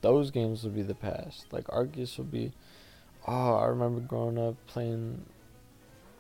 those 0.02 0.32
games 0.32 0.64
will 0.64 0.72
be 0.72 0.82
the 0.82 0.96
past. 0.96 1.52
Like 1.52 1.66
Arceus 1.66 2.18
will 2.18 2.26
be, 2.26 2.54
oh, 3.28 3.56
I 3.56 3.66
remember 3.66 4.00
growing 4.00 4.40
up 4.40 4.56
playing 4.66 5.26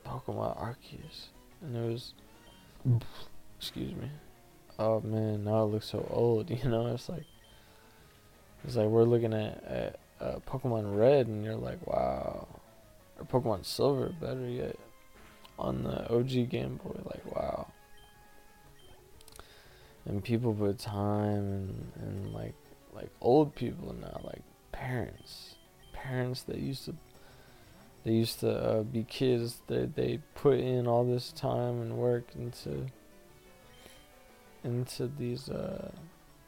Pokemon 0.05 0.57
Arceus. 0.61 1.27
And 1.61 1.75
it 1.75 1.91
was, 1.91 2.13
excuse 3.57 3.95
me. 3.95 4.09
Oh 4.80 5.01
man, 5.01 5.43
now 5.43 5.63
it 5.63 5.67
looks 5.67 5.88
so 5.88 6.07
old, 6.09 6.49
you 6.63 6.69
know? 6.69 6.88
It's 6.88 7.09
like, 7.09 7.26
it's 8.63 8.76
like 8.76 8.88
we're 8.88 9.03
looking 9.03 9.34
at, 9.34 9.63
at 9.63 9.99
uh, 10.19 10.39
Pokemon 10.47 10.97
Red 10.97 11.28
and 11.28 11.43
you're 11.43 11.55
like, 11.55 11.86
wow. 11.86 12.47
Or 13.19 13.26
Pokemon 13.26 13.65
Silver, 13.65 14.13
better 14.19 14.47
yet. 14.47 14.78
On 15.59 15.84
the 15.84 16.11
OG 16.11 16.49
Game 16.49 16.80
Boy, 16.84 16.99
like, 17.05 17.36
wow 17.36 17.67
and 20.05 20.24
people 20.24 20.53
put 20.53 20.80
time 20.80 21.34
and, 21.34 21.91
and 22.01 22.34
like 22.34 22.55
like 22.93 23.09
old 23.21 23.55
people 23.55 23.95
now 23.99 24.21
like 24.24 24.41
parents 24.71 25.55
parents 25.93 26.43
that 26.43 26.57
used 26.57 26.86
to 26.86 26.95
they 28.03 28.11
used 28.11 28.41
to 28.41 28.51
uh, 28.51 28.84
be 28.84 29.03
kids 29.03 29.61
that 29.67 29.95
they 29.95 30.19
put 30.36 30.59
in 30.59 30.88
all 30.88 31.05
this 31.05 31.32
time 31.32 31.82
and 31.82 31.97
work 31.97 32.26
into 32.36 32.88
into 34.64 35.07
these 35.07 35.49
uh 35.49 35.91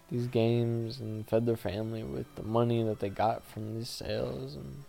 these 0.09 0.28
games 0.28 0.99
and 0.99 1.28
fed 1.28 1.45
their 1.45 1.57
family 1.57 2.03
with 2.03 2.28
the 2.36 2.43
money 2.43 2.84
that 2.84 2.99
they 2.99 3.09
got 3.09 3.43
from 3.43 3.76
these 3.76 3.89
sales 3.89 4.55
and 4.55 4.84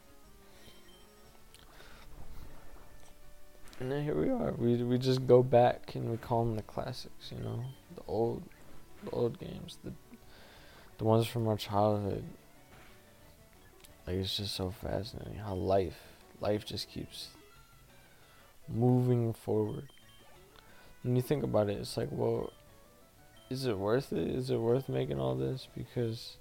and 3.79 3.93
then 3.93 4.05
here 4.05 4.15
we 4.15 4.31
are. 4.31 4.53
We 4.53 4.83
we 4.83 4.99
just 4.99 5.27
go 5.27 5.43
back 5.43 5.95
and 5.95 6.11
we 6.11 6.17
call 6.17 6.45
them 6.45 6.57
the 6.57 6.63
classics, 6.63 7.31
you 7.31 7.43
know, 7.43 7.65
the 7.95 8.03
old 8.09 8.43
the 9.05 9.11
old 9.11 9.39
games, 9.39 9.79
the 9.85 9.93
the 10.99 11.05
ones 11.05 11.27
from 11.27 11.47
our 11.47 11.57
childhood. 11.57 12.25
Like 14.07 14.17
it's 14.17 14.37
just 14.37 14.55
so 14.55 14.71
fascinating 14.71 15.37
how 15.37 15.55
life 15.55 15.99
life 16.41 16.65
just 16.65 16.91
keeps 16.91 17.29
moving 18.69 19.33
forward. 19.35 19.89
When 21.03 21.15
you 21.15 21.23
think 21.23 21.45
about 21.45 21.69
it, 21.69 21.79
it's 21.79 21.97
like, 21.97 22.09
well, 22.11 22.53
is 23.51 23.67
it 23.67 23.79
worth 23.79 24.13
it? 24.13 24.29
Is 24.29 24.51
it 24.51 24.59
worth 24.59 24.89
making 24.89 25.21
all 25.21 25.35
this? 25.35 25.69
Because 25.77 26.37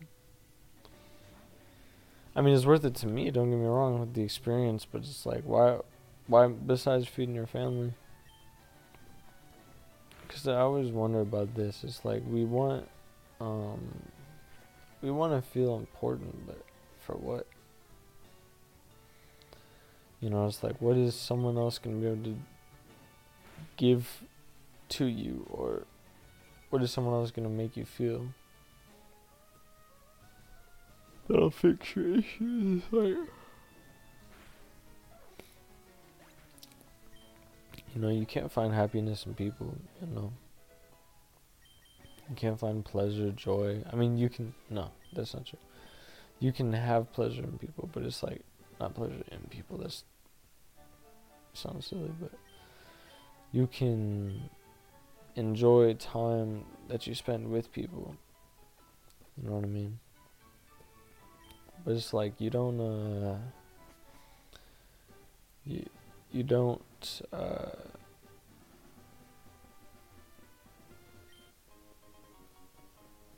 I 2.36 2.42
mean, 2.42 2.54
it's 2.54 2.66
worth 2.66 2.84
it 2.84 2.96
to 2.96 3.08
me. 3.08 3.32
Don't 3.32 3.50
get 3.50 3.58
me 3.58 3.66
wrong 3.66 4.00
with 4.00 4.14
the 4.14 4.22
experience, 4.22 4.86
but 4.90 5.00
it's 5.00 5.26
like, 5.26 5.44
why, 5.44 5.80
why 6.28 6.48
besides 6.48 7.08
feeding 7.08 7.34
your 7.34 7.48
family? 7.48 7.94
Because 10.28 10.46
I 10.48 10.58
always 10.58 10.92
wonder 10.92 11.22
about 11.22 11.56
this. 11.56 11.84
It's 11.86 12.04
like 12.04 12.24
we 12.28 12.44
want, 12.44 12.90
um, 13.40 13.80
we 15.02 15.12
want 15.12 15.32
to 15.32 15.50
feel 15.50 15.78
important, 15.78 16.46
but 16.46 16.62
for 17.00 17.14
what? 17.16 17.48
You 20.20 20.30
know, 20.30 20.46
it's 20.48 20.62
like, 20.62 20.82
what 20.82 20.98
is 20.98 21.16
someone 21.16 21.58
else 21.58 21.78
gonna 21.78 21.98
be 21.98 22.08
able 22.08 22.24
to 22.24 22.36
give 23.78 24.24
to 24.90 25.06
you, 25.06 25.46
or 25.50 25.84
what 26.76 26.84
is 26.84 26.92
someone 26.92 27.14
else 27.14 27.32
gonna 27.32 27.48
make 27.48 27.78
you 27.78 27.86
feel? 27.86 28.28
That'll 31.30 31.50
fix 31.50 31.96
your 31.96 32.18
issues. 32.18 32.84
Like, 32.92 33.16
you 37.94 38.02
know, 38.02 38.10
you 38.10 38.26
can't 38.26 38.52
find 38.52 38.74
happiness 38.74 39.26
in 39.26 39.36
people. 39.36 39.74
You 40.02 40.14
know, 40.14 40.34
you 42.30 42.36
can't 42.36 42.60
find 42.60 42.84
pleasure, 42.84 43.32
joy. 43.32 43.82
I 43.90 43.96
mean, 43.96 44.18
you 44.18 44.28
can. 44.28 44.54
No, 44.70 44.92
that's 45.14 45.34
not 45.34 45.46
true. 45.46 45.60
You 46.42 46.52
can 46.52 46.74
have 46.74 47.14
pleasure 47.14 47.44
in 47.44 47.58
people, 47.58 47.90
but 47.94 48.04
it's 48.04 48.22
like 48.22 48.42
not 48.82 48.96
pleasure 48.96 49.24
in 49.32 49.40
people. 49.50 49.78
That's 49.78 50.04
sounds 51.54 51.88
silly, 51.88 52.12
but 52.20 52.34
you 53.54 53.66
can 53.68 54.50
enjoy 55.36 55.94
time 55.96 56.66
that 56.88 57.08
you 57.08 57.16
spend 57.16 57.50
with 57.50 57.72
people. 57.72 58.16
You 59.38 59.50
know 59.50 59.56
what 59.56 59.66
I 59.66 59.68
mean? 59.68 60.00
But 61.84 61.96
it's 61.96 62.14
like 62.14 62.40
you 62.40 62.50
don't 62.50 62.80
uh 62.80 63.38
you 65.66 65.86
you 66.32 66.44
don't 66.44 67.22
uh 67.32 67.70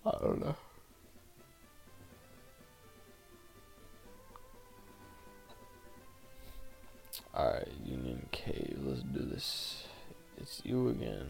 I 0.06 0.12
don't 0.22 0.39
know. 0.39 0.56
Alright, 7.36 7.68
Union 7.86 8.28
Cave, 8.32 8.80
let's 8.82 9.02
do 9.04 9.20
this. 9.20 9.84
It's 10.38 10.62
you 10.64 10.89
again. 10.89 11.28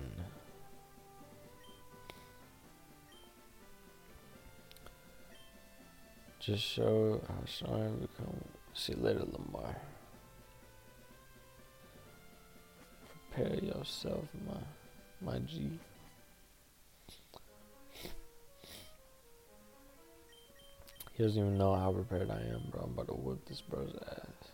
Just 6.48 6.64
show 6.64 7.20
how 7.28 7.44
strong 7.46 7.74
I 7.74 7.90
become. 7.90 8.42
See 8.74 8.94
you 8.94 9.00
later, 9.02 9.26
Lamar. 9.34 9.76
Prepare 13.34 13.60
yourself, 13.60 14.24
my 14.48 15.30
my 15.30 15.40
G. 15.40 15.78
He 21.12 21.24
doesn't 21.24 21.38
even 21.38 21.58
know 21.58 21.76
how 21.76 21.92
prepared 21.92 22.32
I 22.32 22.40
am, 22.40 22.70
bro. 22.72 22.84
I'm 22.84 22.92
about 22.92 23.10
to 23.10 23.14
whip 23.16 23.46
this 23.46 23.60
bro's 23.60 23.94
ass. 24.10 24.52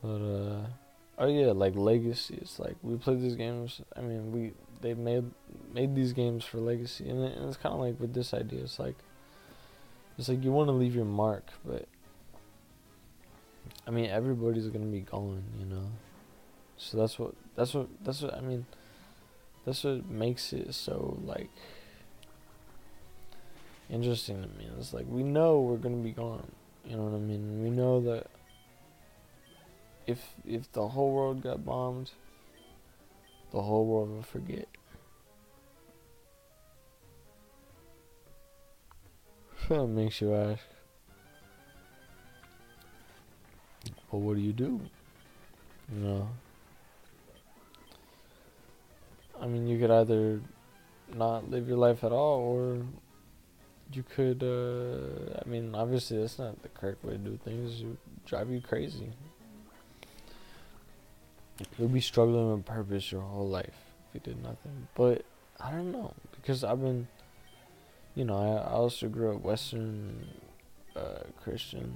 But 0.00 0.08
uh 0.08 0.66
oh 1.18 1.26
yeah, 1.26 1.50
like 1.50 1.74
Legacy. 1.74 2.38
It's 2.40 2.60
like 2.60 2.76
we 2.82 2.94
played 2.96 3.20
these 3.20 3.34
games. 3.34 3.80
I 3.96 4.02
mean, 4.02 4.30
we 4.30 4.52
they 4.80 4.94
made 4.94 5.24
made 5.72 5.94
these 5.94 6.12
games 6.12 6.44
for 6.44 6.58
Legacy, 6.58 7.08
and, 7.08 7.24
it, 7.24 7.36
and 7.36 7.48
it's 7.48 7.56
kind 7.56 7.74
of 7.74 7.80
like 7.80 8.00
with 8.00 8.14
this 8.14 8.34
idea. 8.34 8.62
It's 8.62 8.78
like 8.78 8.96
it's 10.18 10.28
like 10.28 10.42
you 10.44 10.52
want 10.52 10.68
to 10.68 10.72
leave 10.72 10.94
your 10.94 11.04
mark, 11.04 11.48
but 11.64 11.86
I 13.86 13.90
mean 13.90 14.10
everybody's 14.10 14.68
gonna 14.68 14.86
be 14.86 15.00
gone, 15.00 15.42
you 15.58 15.66
know. 15.66 15.90
So 16.76 16.96
that's 16.96 17.18
what 17.18 17.34
that's 17.56 17.74
what 17.74 17.88
that's 18.04 18.22
what 18.22 18.34
I 18.34 18.40
mean. 18.40 18.66
That's 19.64 19.84
what 19.84 20.08
makes 20.08 20.52
it 20.52 20.74
so 20.74 21.18
like 21.24 21.50
interesting 23.90 24.42
to 24.42 24.48
me. 24.48 24.68
It's 24.78 24.92
like 24.92 25.06
we 25.08 25.22
know 25.22 25.60
we're 25.60 25.76
gonna 25.76 25.96
be 25.96 26.12
gone. 26.12 26.50
You 26.84 26.96
know 26.96 27.04
what 27.04 27.16
I 27.16 27.20
mean? 27.20 27.62
We 27.62 27.70
know 27.70 28.00
that 28.00 28.28
if 30.06 30.34
if 30.46 30.70
the 30.72 30.88
whole 30.88 31.12
world 31.12 31.42
got 31.42 31.64
bombed, 31.64 32.12
the 33.52 33.60
whole 33.62 33.86
world 33.86 34.10
would 34.10 34.26
forget. 34.26 34.68
That 39.70 39.86
makes 39.86 40.20
you 40.20 40.34
ask. 40.34 40.64
Well, 44.10 44.20
what 44.20 44.34
do 44.34 44.42
you 44.42 44.52
do? 44.52 44.80
You 45.92 45.98
know. 46.00 46.28
I 49.40 49.46
mean, 49.46 49.68
you 49.68 49.78
could 49.78 49.92
either 49.92 50.40
not 51.14 51.48
live 51.48 51.68
your 51.68 51.78
life 51.78 52.02
at 52.02 52.10
all, 52.10 52.40
or 52.40 52.78
you 53.92 54.02
could. 54.02 54.42
Uh, 54.42 55.38
I 55.40 55.48
mean, 55.48 55.72
obviously, 55.76 56.18
that's 56.18 56.40
not 56.40 56.60
the 56.62 56.68
correct 56.70 57.04
way 57.04 57.12
to 57.12 57.18
do 57.18 57.38
things. 57.44 57.80
It 57.80 57.86
would 57.86 57.98
drive 58.26 58.50
you 58.50 58.60
crazy. 58.60 59.12
You'll 61.78 61.90
be 61.90 62.00
struggling 62.00 62.50
with 62.56 62.64
purpose 62.64 63.12
your 63.12 63.22
whole 63.22 63.48
life 63.48 63.78
if 64.08 64.14
you 64.14 64.20
did 64.32 64.42
nothing. 64.42 64.88
But 64.96 65.24
I 65.60 65.70
don't 65.70 65.92
know 65.92 66.12
because 66.34 66.64
I've 66.64 66.80
been, 66.80 67.06
you 68.20 68.26
know, 68.26 68.36
I, 68.36 68.68
I 68.68 68.72
also 68.72 69.08
grew 69.08 69.34
up 69.34 69.40
Western 69.40 70.28
uh, 70.94 71.20
Christian. 71.42 71.94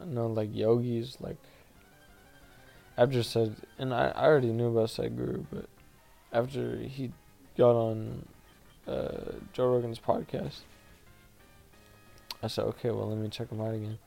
I 0.00 0.04
know 0.04 0.28
like 0.28 0.54
yogis 0.54 1.16
like. 1.20 1.38
After 2.96 3.24
said, 3.24 3.56
and 3.80 3.92
I, 3.92 4.12
I 4.14 4.26
already 4.26 4.52
knew 4.52 4.68
about 4.68 4.90
Sadhguru, 4.90 5.44
but 5.50 5.66
after 6.32 6.76
he 6.76 7.10
got 7.56 7.74
on 7.74 8.28
uh, 8.86 9.32
Joe 9.52 9.72
Rogan's 9.72 9.98
podcast, 9.98 10.60
I 12.40 12.46
said, 12.46 12.62
okay, 12.66 12.90
well, 12.92 13.08
let 13.08 13.18
me 13.18 13.28
check 13.28 13.50
him 13.50 13.60
out 13.60 13.74
again. 13.74 13.98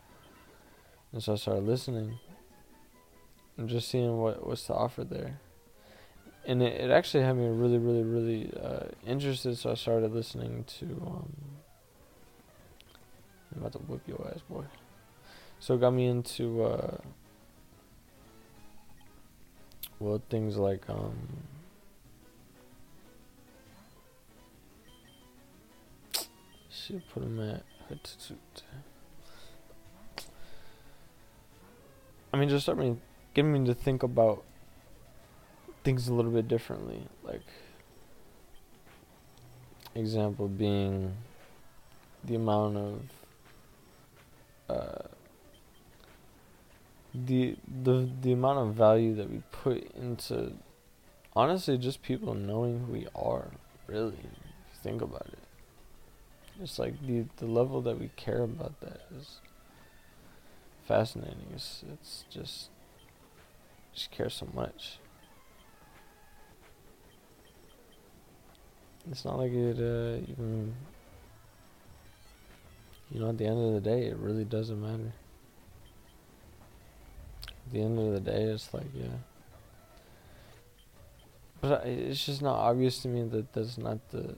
And 1.11 1.21
so 1.21 1.34
I 1.34 1.36
started 1.36 1.65
listening 1.65 2.19
and 3.57 3.67
just 3.67 3.89
seeing 3.89 4.15
what 4.17 4.47
what's 4.47 4.65
to 4.67 4.73
offer 4.73 5.03
there. 5.03 5.41
And 6.45 6.61
it, 6.63 6.81
it 6.81 6.91
actually 6.91 7.23
had 7.23 7.37
me 7.37 7.47
really, 7.47 7.77
really, 7.77 8.03
really 8.03 8.53
uh, 8.61 8.87
interested. 9.05 9.57
So 9.57 9.71
I 9.71 9.75
started 9.75 10.11
listening 10.13 10.65
to. 10.79 10.85
Um, 10.85 11.33
I'm 13.53 13.61
about 13.61 13.73
to 13.73 13.79
whip 13.79 14.01
your 14.07 14.31
ass, 14.33 14.41
boy. 14.49 14.63
So 15.59 15.75
it 15.75 15.81
got 15.81 15.91
me 15.91 16.07
into 16.07 16.63
uh, 16.63 16.97
well 19.99 20.21
things 20.29 20.57
like 20.57 20.89
um. 20.89 21.15
Should 26.69 27.07
put 27.09 27.23
him 27.23 27.39
at. 27.39 27.63
I 32.33 32.37
mean, 32.37 32.47
just 32.47 32.69
mean, 32.69 33.01
getting 33.33 33.51
me 33.51 33.65
to 33.65 33.73
think 33.73 34.03
about 34.03 34.43
things 35.84 36.07
a 36.07 36.13
little 36.13 36.32
bit 36.32 36.47
differently. 36.47 37.07
Like, 37.23 37.41
example 39.95 40.47
being 40.47 41.15
the 42.23 42.36
amount 42.36 42.77
of 42.77 43.01
uh, 44.69 45.07
the 47.13 47.55
the 47.84 48.09
the 48.21 48.32
amount 48.32 48.59
of 48.59 48.73
value 48.75 49.13
that 49.15 49.29
we 49.29 49.41
put 49.51 49.91
into 49.95 50.53
honestly 51.36 51.77
just 51.77 52.01
people 52.01 52.34
knowing 52.34 52.86
who 52.86 52.93
we 52.93 53.07
are. 53.15 53.47
Really, 53.88 54.17
think 54.84 55.01
about 55.01 55.27
it, 55.27 55.39
it's 56.61 56.79
like 56.79 56.93
the 57.05 57.25
the 57.38 57.45
level 57.45 57.82
that 57.82 57.99
we 57.99 58.09
care 58.15 58.43
about 58.43 58.79
that 58.82 59.01
is 59.17 59.41
fascinating. 60.88 61.47
It's 61.53 61.84
it's 61.91 62.23
just 62.29 62.69
just 63.93 64.11
care 64.11 64.29
so 64.29 64.47
much. 64.53 64.99
It's 69.10 69.26
not 69.26 69.38
like 69.38 69.52
it 69.52 69.78
uh, 69.80 70.22
even. 70.32 70.74
You 73.12 73.20
know, 73.20 73.30
at 73.30 73.38
the 73.38 73.45
end 73.45 73.60
of 73.60 73.74
the 73.74 73.89
day, 73.89 74.06
it 74.06 74.18
really 74.18 74.45
doesn't 74.45 74.82
matter. 74.82 75.12
At 77.47 77.74
the 77.74 77.82
end 77.82 77.99
of 77.99 78.14
the 78.14 78.32
day, 78.32 78.43
it's 78.43 78.74
like, 78.74 78.86
yeah. 78.93 79.08
But 81.60 81.86
it's 81.86 82.26
just 82.26 82.41
not 82.41 82.56
obvious 82.56 82.99
to 82.99 83.08
me 83.10 83.24
that 83.24 83.52
that's 83.54 83.78
not 83.78 84.10
the 84.10 84.36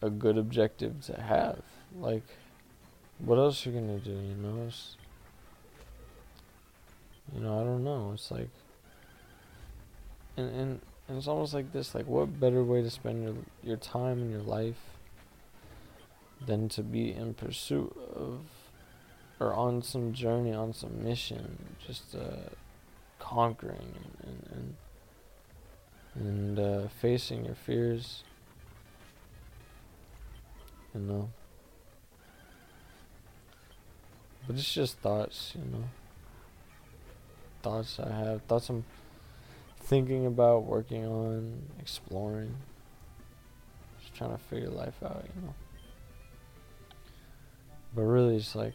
a 0.00 0.10
good 0.10 0.38
objective 0.38 1.00
to 1.06 1.20
have. 1.20 1.60
Like, 1.98 2.22
what 3.18 3.38
else 3.38 3.66
are 3.66 3.70
you 3.70 3.80
gonna 3.80 3.98
do? 3.98 4.10
You 4.10 4.34
know, 4.40 4.66
it's, 4.68 4.96
you 7.34 7.40
know, 7.40 7.60
I 7.60 7.64
don't 7.64 7.84
know. 7.84 8.12
It's 8.14 8.30
like, 8.30 8.48
and 10.36 10.50
and 10.54 10.80
and 11.08 11.18
it's 11.18 11.26
almost 11.28 11.54
like 11.54 11.72
this. 11.72 11.94
Like, 11.94 12.06
what 12.06 12.38
better 12.38 12.62
way 12.62 12.82
to 12.82 12.90
spend 12.90 13.22
your 13.24 13.34
your 13.62 13.76
time 13.76 14.18
and 14.18 14.30
your 14.30 14.42
life 14.42 14.80
than 16.46 16.68
to 16.70 16.82
be 16.82 17.12
in 17.12 17.34
pursuit 17.34 17.96
of, 18.14 18.40
or 19.40 19.54
on 19.54 19.82
some 19.82 20.12
journey, 20.12 20.52
on 20.52 20.72
some 20.72 21.02
mission, 21.02 21.58
just 21.86 22.14
uh, 22.14 22.50
conquering 23.18 23.94
and 24.22 24.48
and. 24.52 24.74
and 26.14 26.58
uh, 26.58 26.88
facing 27.00 27.44
your 27.44 27.54
fears. 27.54 28.24
You 30.94 31.00
know. 31.00 31.28
But 34.46 34.56
it's 34.56 34.72
just 34.72 34.98
thoughts, 34.98 35.52
you 35.54 35.64
know. 35.70 35.84
Thoughts 37.62 38.00
I 38.00 38.08
have, 38.10 38.42
thoughts 38.42 38.68
I'm 38.68 38.84
thinking 39.88 40.26
about, 40.26 40.64
working 40.64 41.06
on, 41.06 41.62
exploring. 41.80 42.54
Just 44.00 44.14
trying 44.14 44.32
to 44.32 44.38
figure 44.38 44.68
life 44.68 45.02
out, 45.02 45.24
you 45.34 45.42
know. 45.42 45.54
But 47.94 48.02
really, 48.02 48.36
it's 48.36 48.54
like 48.54 48.74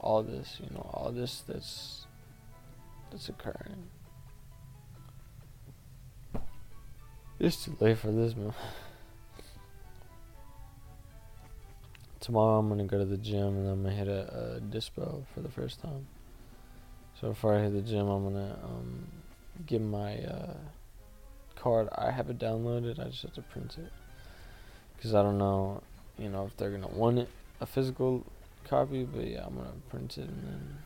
all 0.00 0.22
this, 0.24 0.58
you 0.60 0.74
know, 0.74 0.90
all 0.92 1.12
this 1.12 1.44
that's 1.46 2.06
that's 3.10 3.28
occurring. 3.28 3.88
It's 7.38 7.64
too 7.64 7.76
late 7.80 7.98
for 7.98 8.10
this, 8.10 8.34
man. 8.36 8.52
Tomorrow 12.18 12.58
I'm 12.58 12.68
gonna 12.68 12.84
go 12.84 12.98
to 12.98 13.04
the 13.04 13.16
gym 13.16 13.56
and 13.56 13.68
I'm 13.68 13.82
gonna 13.82 13.94
hit 13.94 14.08
a, 14.08 14.56
a 14.56 14.60
dispo 14.60 15.24
for 15.32 15.40
the 15.40 15.48
first 15.48 15.80
time. 15.80 16.06
So 17.18 17.28
before 17.28 17.56
I 17.56 17.62
hit 17.62 17.72
the 17.72 17.82
gym, 17.82 18.08
I'm 18.08 18.24
gonna 18.24 18.58
um, 18.62 19.06
get 19.66 19.80
my 19.80 20.18
uh, 20.18 20.56
card. 21.56 21.88
I 21.96 22.10
have 22.10 22.30
it 22.30 22.38
downloaded. 22.38 22.98
I 22.98 23.08
just 23.08 23.22
have 23.22 23.34
to 23.34 23.42
print 23.42 23.76
it 23.78 23.92
because 24.96 25.14
I 25.14 25.22
don't 25.22 25.38
know, 25.38 25.82
you 26.18 26.28
know, 26.28 26.46
if 26.46 26.56
they're 26.56 26.70
gonna 26.70 26.88
want 26.88 27.18
it 27.18 27.28
a 27.60 27.66
physical 27.66 28.24
copy. 28.64 29.04
But 29.04 29.26
yeah, 29.26 29.44
I'm 29.46 29.54
gonna 29.54 29.70
print 29.88 30.18
it 30.18 30.28
and 30.28 30.44
then 30.44 30.78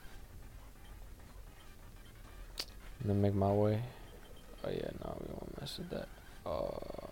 and 3.01 3.11
then 3.11 3.21
make 3.21 3.35
my 3.35 3.53
way. 3.53 3.83
Oh 4.65 4.71
yeah, 4.71 4.91
no, 5.05 5.17
we 5.21 5.33
won't 5.33 5.61
mess 5.61 5.79
with 5.79 5.91
that. 5.91 6.09
Uh, 6.47 7.07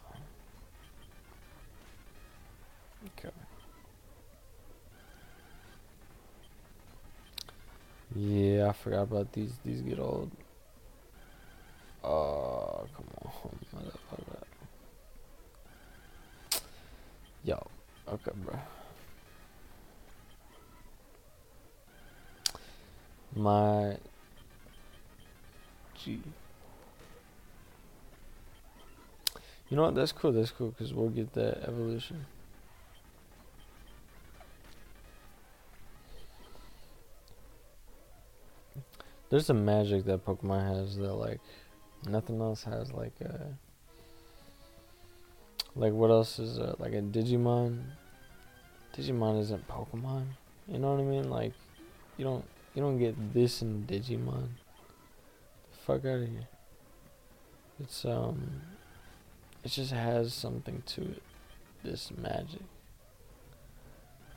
okay. 3.19 3.31
Yeah, 8.15 8.69
I 8.69 8.73
forgot 8.73 9.03
about 9.03 9.33
these. 9.33 9.53
These 9.65 9.83
get 9.83 9.99
old. 9.99 10.31
Uh, 12.05 12.85
come 12.95 13.07
on. 13.25 13.31
Yo, 17.45 17.67
okay, 18.09 18.31
bro. 18.45 18.59
My 23.35 23.97
G. 25.97 26.21
You 29.69 29.77
know 29.77 29.85
what? 29.85 29.95
That's 29.95 30.13
cool. 30.13 30.33
That's 30.33 30.51
cool 30.51 30.69
because 30.71 30.93
we'll 30.93 31.09
get 31.09 31.33
that 31.33 31.63
evolution. 31.67 32.27
There's 39.31 39.47
some 39.47 39.65
magic 39.65 40.05
that 40.05 40.27
Pokemon 40.27 40.69
has 40.69 40.97
that 40.99 41.15
like 41.15 41.41
nothing 42.07 42.41
else 42.41 42.65
has. 42.65 42.93
Like 42.93 43.15
uh, 43.25 43.45
like 45.75 45.93
what 45.93 46.11
else 46.11 46.39
is 46.39 46.59
uh, 46.59 46.75
like 46.79 46.93
a 46.93 47.03
Digimon? 47.03 47.83
Digimon 48.97 49.41
isn't 49.41 49.67
Pokemon. 49.69 50.25
You 50.69 50.79
know 50.79 50.93
what 50.93 51.01
I 51.01 51.05
mean? 51.05 51.31
Like 51.31 51.53
you 52.17 52.25
don't 52.25 52.45
you 52.75 52.83
don't 52.83 52.99
get 52.99 53.35
this 53.35 53.63
in 53.63 53.85
Digimon. 53.87 54.49
The 55.73 55.79
fuck 55.87 56.05
out 56.05 56.23
of 56.23 56.29
here. 56.29 56.49
It's 57.81 58.05
um 58.05 58.63
it 59.65 59.71
just 59.71 59.93
has 59.93 60.35
something 60.35 60.83
to 60.87 61.03
it. 61.03 61.23
This 61.83 62.11
magic. 62.17 62.63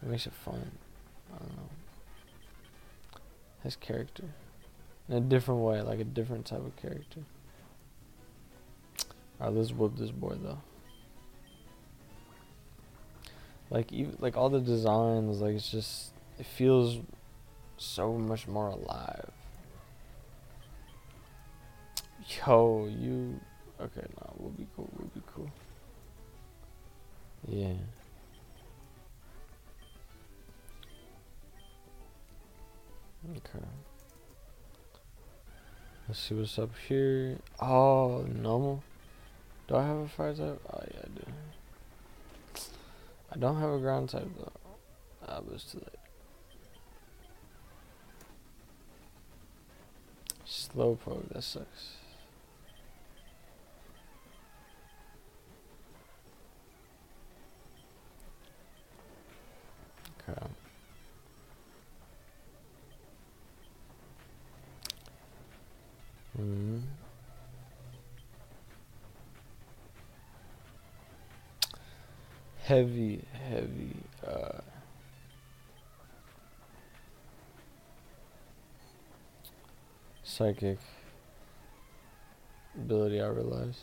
It 0.02 0.10
makes 0.10 0.26
it 0.26 0.34
fun. 0.34 0.72
I 1.34 1.40
don't 1.40 1.56
know. 1.58 1.70
has 3.64 3.76
character. 3.76 4.24
In 5.08 5.16
a 5.16 5.20
different 5.22 5.62
way, 5.62 5.82
like 5.82 6.00
a 6.00 6.04
different 6.04 6.46
type 6.46 6.66
of 6.66 6.76
character. 6.76 7.22
Alright, 9.40 9.56
let's 9.56 9.72
whoop 9.72 9.98
this 9.98 10.12
boy 10.12 10.36
though. 10.42 10.60
Like 13.70 13.92
even 13.92 14.18
like 14.20 14.38
all 14.38 14.50
the 14.50 14.62
designs, 14.62 15.42
like 15.42 15.56
it's 15.56 15.70
just 15.70 16.12
it 16.40 16.46
feels 16.46 17.00
so 17.78 18.14
much 18.14 18.48
more 18.48 18.70
alive. 18.70 19.32
Yo, 22.46 22.88
you 22.88 23.40
Okay, 23.80 24.08
nah, 24.22 24.30
we'll 24.38 24.52
be 24.52 24.66
cool. 24.76 24.90
We'll 24.98 25.10
be 25.14 25.22
cool. 25.34 25.50
Yeah. 27.48 27.74
Okay. 33.32 33.66
Let's 36.08 36.20
see 36.20 36.36
what's 36.36 36.58
up 36.58 36.70
here. 36.88 37.38
Oh, 37.60 38.26
normal. 38.32 38.82
Do 39.68 39.76
I 39.76 39.84
have 39.86 39.98
a 39.98 40.08
fire 40.08 40.34
type? 40.34 40.62
Oh 40.72 40.84
yeah, 40.94 41.00
I 41.04 41.08
do. 41.20 41.26
I 43.32 43.38
don't 43.38 43.60
have 43.60 43.72
a 43.72 43.80
ground 43.80 44.10
type 44.10 44.30
though. 44.38 44.52
But 45.26 45.44
it's 45.54 45.72
too 45.72 45.80
late. 45.80 45.90
Slowpoke, 50.48 51.34
that 51.34 51.44
sucks. 51.44 51.98
Okay. 60.30 60.48
Hmm. 66.38 66.80
Heavy, 72.66 73.22
heavy, 73.48 73.96
uh, 74.26 74.60
psychic 80.24 80.80
ability, 82.74 83.22
I 83.22 83.28
realize. 83.28 83.82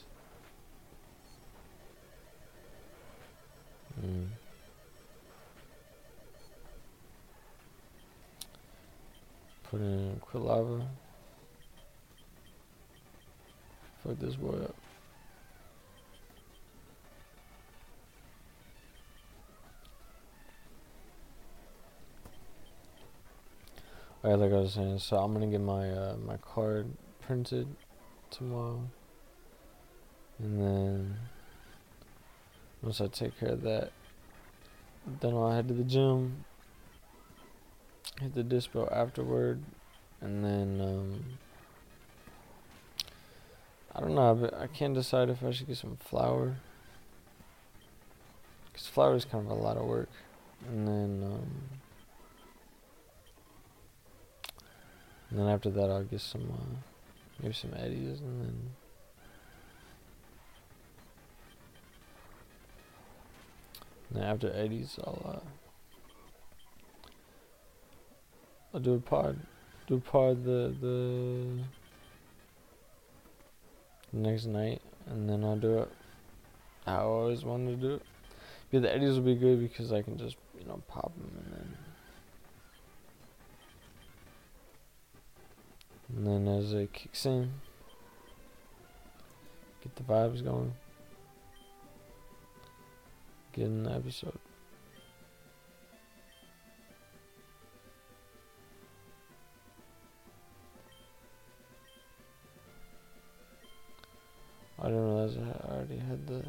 Mm. 4.05 4.26
Put 9.62 9.80
in 9.80 10.20
Quilava. 10.28 10.85
Fuck 14.03 14.18
this 14.18 14.35
boy 14.35 14.57
up. 14.64 14.82
Alright, 24.25 24.39
like 24.39 24.53
I 24.53 24.61
was 24.61 24.75
saying, 24.75 24.99
so 25.01 25.16
I'm 25.16 25.33
gonna 25.33 25.49
get 25.49 25.61
my 25.61 25.91
uh, 25.91 26.16
my 26.25 26.37
card 26.37 26.87
printed 27.20 27.66
tomorrow, 28.31 28.83
and 30.39 30.61
then 30.61 31.16
once 32.83 33.01
I 33.01 33.09
take 33.09 33.39
care 33.41 33.51
of 33.51 33.62
that, 33.62 33.91
then 35.20 35.35
I'll 35.35 35.51
head 35.51 35.66
to 35.68 35.75
the 35.75 35.83
gym, 35.83 36.45
hit 38.20 38.35
the 38.35 38.45
dispo 38.45 38.91
afterward, 38.93 39.61
and 40.20 40.45
then 40.45 40.81
um, 40.81 41.25
I 43.95 44.01
don't 44.01 44.14
know. 44.14 44.35
but 44.37 44.55
I 44.55 44.68
can't 44.68 44.95
decide 44.95 45.31
if 45.31 45.43
I 45.43 45.51
should 45.51 45.66
get 45.66 45.79
some 45.79 45.97
flour 45.97 46.59
flower 48.75 49.14
is 49.14 49.25
kind 49.25 49.45
of 49.45 49.51
a 49.51 49.61
lot 49.61 49.77
of 49.77 49.85
work, 49.85 50.09
and 50.68 50.87
then 50.87 51.23
um, 51.25 51.82
and 55.33 55.41
then 55.41 55.49
after 55.49 55.70
that 55.70 55.89
I'll 55.91 56.05
get 56.05 56.20
some 56.20 56.43
uh, 56.43 56.76
maybe 57.41 57.55
some 57.55 57.72
eddies, 57.74 58.20
and 58.20 58.43
then 58.43 58.70
and 64.11 64.22
then 64.22 64.24
after 64.24 64.53
eddies 64.55 64.99
I'll 65.03 65.22
uh, 65.24 65.49
I'll 68.74 68.80
do 68.80 68.93
a 68.93 69.01
pod, 69.01 69.39
do 69.87 69.95
a 69.95 70.01
pod 70.01 70.45
the 70.45 70.74
the 70.83 71.62
next 74.12 74.45
night, 74.45 74.83
and 75.07 75.30
then 75.30 75.45
I'll 75.45 75.57
do 75.57 75.78
it. 75.78 75.89
I 76.87 76.97
always 76.97 77.43
wanted 77.43 77.80
to 77.80 77.89
do 77.89 77.95
it. 77.95 78.03
Yeah, 78.70 78.80
the 78.80 78.95
eddies 78.95 79.14
will 79.14 79.22
be 79.22 79.35
good 79.35 79.61
because 79.61 79.95
I 79.95 80.03
can 80.03 80.18
just 80.18 80.37
you 80.61 80.66
know 80.66 80.83
pop 80.89 81.14
them 81.16 81.30
and 81.43 81.55
then. 81.55 81.76
And 86.17 86.27
then 86.27 86.49
as 86.49 86.73
it 86.73 86.93
kicks 86.93 87.25
in, 87.25 87.51
get 89.83 89.97
the 89.97 90.03
vibes 90.03 90.45
going, 90.45 90.75
get 93.53 93.65
in 93.65 93.85
the 93.85 93.93
episode. 93.93 94.39
I 104.79 104.87
didn't 104.87 105.05
realize 105.05 105.37
I 105.37 105.73
already 105.73 105.97
had 105.97 106.27
the 106.27 106.45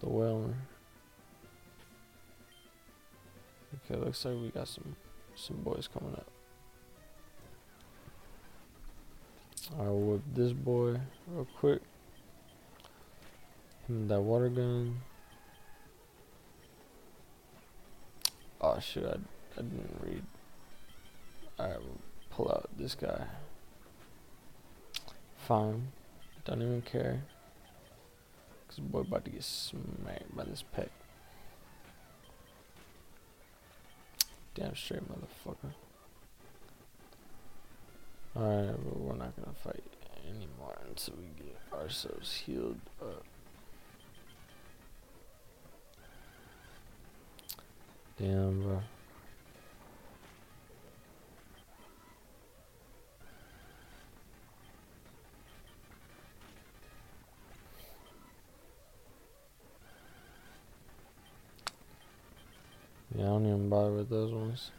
the 0.00 0.08
whaler. 0.08 0.54
Okay, 3.88 4.00
looks 4.04 4.24
like 4.24 4.34
we 4.34 4.50
got 4.50 4.66
some 4.68 4.96
some 5.36 5.56
boys 5.58 5.88
coming 5.88 6.12
up. 6.14 6.35
I'll 9.78 9.98
whip 9.98 10.22
this 10.34 10.52
boy 10.52 11.00
real 11.26 11.46
quick. 11.58 11.80
Him 13.88 14.00
with 14.00 14.08
that 14.08 14.20
water 14.20 14.48
gun. 14.48 15.00
Oh 18.60 18.78
shoot, 18.80 19.04
I, 19.04 19.16
I 19.58 19.62
didn't 19.62 20.00
read. 20.02 20.22
Alright, 21.58 21.80
we'll 21.80 21.98
pull 22.30 22.48
out 22.48 22.68
this 22.76 22.94
guy. 22.94 23.26
Fine. 25.36 25.88
Don't 26.44 26.62
even 26.62 26.82
care. 26.82 27.22
Cause 28.68 28.78
boy 28.78 29.00
about 29.00 29.24
to 29.24 29.30
get 29.30 29.44
smacked 29.44 30.36
by 30.36 30.44
this 30.44 30.62
pet. 30.62 30.90
Damn 34.54 34.74
straight 34.74 35.02
motherfucker. 35.08 35.72
Alright, 38.38 38.76
but 38.84 39.00
we're 39.00 39.16
not 39.16 39.34
gonna 39.34 39.56
fight 39.64 39.82
anymore 40.28 40.76
until 40.86 41.14
we 41.16 41.24
get 41.42 41.56
ourselves 41.72 42.42
healed 42.44 42.78
up. 43.00 43.24
Damn, 48.18 48.62
bro. 48.62 48.82
Yeah, 63.16 63.24
I 63.24 63.26
don't 63.28 63.46
even 63.46 63.70
bother 63.70 63.92
with 63.92 64.10
those 64.10 64.30
ones. 64.30 64.70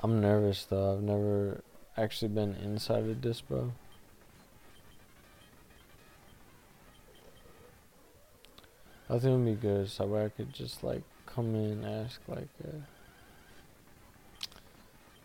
I'm 0.00 0.20
nervous 0.20 0.66
though. 0.66 0.92
I've 0.92 1.02
never 1.02 1.62
actually 1.96 2.28
been 2.28 2.54
inside 2.56 3.04
a 3.04 3.14
dispo. 3.14 3.70
I 9.08 9.18
think 9.18 9.24
it'd 9.24 9.44
be 9.46 9.54
good 9.54 9.88
so 9.88 10.14
I 10.16 10.28
could 10.28 10.52
just 10.52 10.84
like 10.84 11.02
come 11.24 11.54
in 11.54 11.84
and 11.84 11.86
ask 11.86 12.20
like 12.28 12.48
uh, 12.62 12.76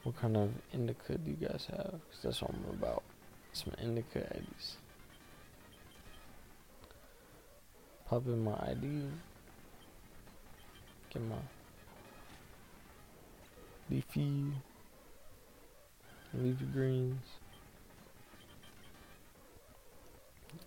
what 0.03 0.15
kind 0.15 0.37
of 0.37 0.49
indica 0.73 1.17
do 1.17 1.31
you 1.31 1.47
guys 1.47 1.67
have? 1.69 1.91
Cause 1.91 2.19
that's 2.23 2.41
what 2.41 2.51
I'm 2.51 2.77
about. 2.81 3.03
Some 3.53 3.73
indica 3.81 4.25
eddies. 4.33 4.77
Pop 8.07 8.25
in 8.25 8.43
my 8.43 8.53
ID. 8.53 9.03
Get 11.13 11.23
my 11.23 11.35
leafy 13.89 14.53
leafy 16.33 16.65
greens. 16.65 17.25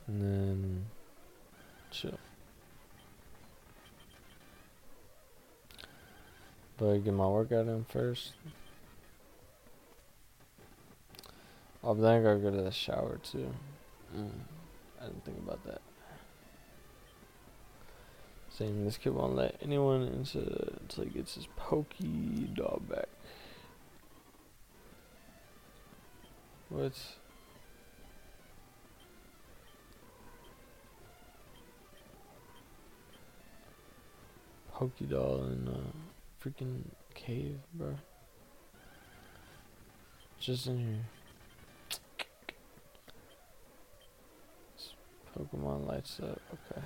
And 0.07 0.21
then 0.21 0.85
chill. 1.91 2.19
But 6.77 6.95
I 6.95 6.99
get 6.99 7.15
my 7.15 7.27
workout 7.27 7.67
in 7.67 7.85
first. 7.85 8.33
Oh, 11.85 11.95
then 11.95 12.05
I 12.05 12.23
gotta 12.23 12.39
go 12.39 12.51
to 12.51 12.63
the 12.63 12.71
shower 12.71 13.19
too. 13.23 13.53
Mm, 14.17 14.31
I 15.01 15.07
didn't 15.07 15.25
think 15.25 15.39
about 15.39 15.65
that. 15.67 15.81
Saying 18.51 18.85
this 18.85 18.99
kid 18.99 19.15
won't 19.15 19.35
let 19.35 19.57
anyone 19.63 20.03
into 20.03 20.39
until 20.81 21.05
he 21.05 21.11
gets 21.11 21.35
his 21.35 21.49
pokey 21.57 22.51
dog 22.55 22.89
back. 22.89 23.09
What? 26.69 26.93
Pokey 34.73 35.07
doll 35.07 35.45
in 35.45 35.69
a 35.69 36.43
freaking 36.43 36.83
cave, 37.15 37.59
bro. 37.75 37.95
Just 40.41 40.67
in 40.67 40.79
here. 40.79 41.05
This 44.75 44.95
Pokemon 45.37 45.87
lights 45.87 46.21
up. 46.21 46.41
Okay. 46.71 46.83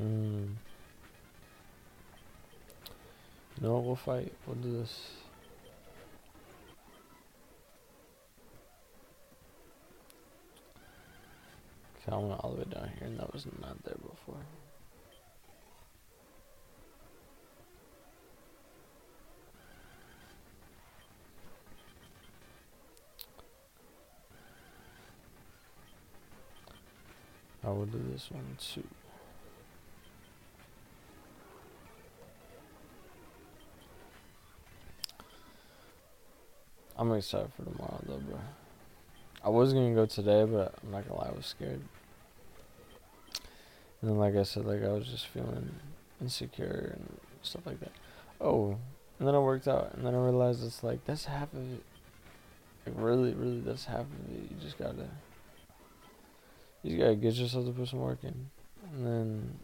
Mm. 0.00 0.54
No, 3.60 3.78
we'll 3.78 3.96
fight. 3.96 4.32
We'll 4.46 4.56
do 4.56 4.78
this. 4.80 5.10
Okay, 12.02 12.03
I 12.14 12.16
went 12.18 12.40
all 12.44 12.52
the 12.52 12.58
way 12.58 12.66
down 12.72 12.88
here, 12.96 13.08
and 13.08 13.18
that 13.18 13.32
was 13.32 13.44
not 13.60 13.82
there 13.82 13.96
before. 13.96 14.36
I 27.64 27.70
will 27.70 27.86
do 27.86 28.00
this 28.12 28.30
one 28.30 28.44
too. 28.60 28.84
I'm 36.96 37.12
excited 37.14 37.50
for 37.56 37.64
tomorrow 37.64 38.00
though, 38.06 38.18
bro. 38.18 38.38
I 39.42 39.48
was 39.48 39.72
gonna 39.72 39.96
go 39.96 40.06
today, 40.06 40.44
but 40.44 40.76
I'm 40.84 40.92
not 40.92 41.08
gonna 41.08 41.20
lie, 41.20 41.30
I 41.30 41.36
was 41.36 41.46
scared. 41.46 41.80
And 44.04 44.10
then, 44.12 44.18
like 44.18 44.36
I 44.36 44.42
said, 44.42 44.66
like 44.66 44.84
I 44.84 44.88
was 44.88 45.06
just 45.06 45.28
feeling 45.28 45.76
insecure 46.20 46.92
and 46.92 47.18
stuff 47.40 47.64
like 47.64 47.80
that. 47.80 47.92
Oh, 48.38 48.76
and 49.18 49.26
then 49.26 49.34
I 49.34 49.38
worked 49.38 49.66
out, 49.66 49.94
and 49.94 50.04
then 50.04 50.14
I 50.14 50.18
realized 50.18 50.62
it's 50.62 50.82
like 50.82 51.02
that's 51.06 51.24
half 51.24 51.50
of 51.54 51.72
it. 51.72 51.82
Like 52.84 52.96
really, 52.98 53.32
really, 53.32 53.60
that's 53.60 53.86
half 53.86 54.00
of 54.00 54.30
it. 54.30 54.50
You 54.50 54.56
just 54.60 54.76
gotta, 54.76 55.08
you 56.82 56.90
just 56.90 57.00
gotta 57.00 57.14
get 57.14 57.32
yourself 57.32 57.64
to 57.64 57.72
put 57.72 57.88
some 57.88 58.00
work 58.00 58.18
in, 58.24 58.50
and 58.92 59.06
then 59.06 59.58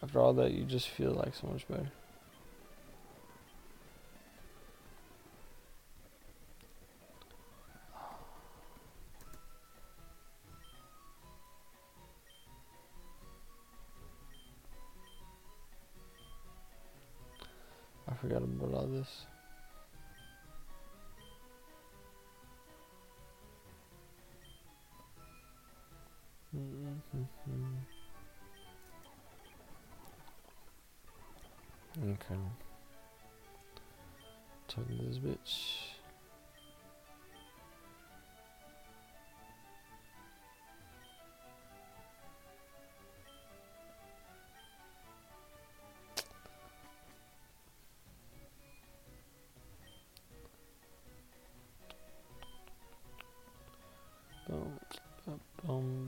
after 0.00 0.20
all 0.20 0.32
that, 0.34 0.52
you 0.52 0.62
just 0.62 0.88
feel 0.88 1.10
like 1.10 1.34
so 1.34 1.48
much 1.48 1.66
better. 1.66 1.90
This. 18.92 19.26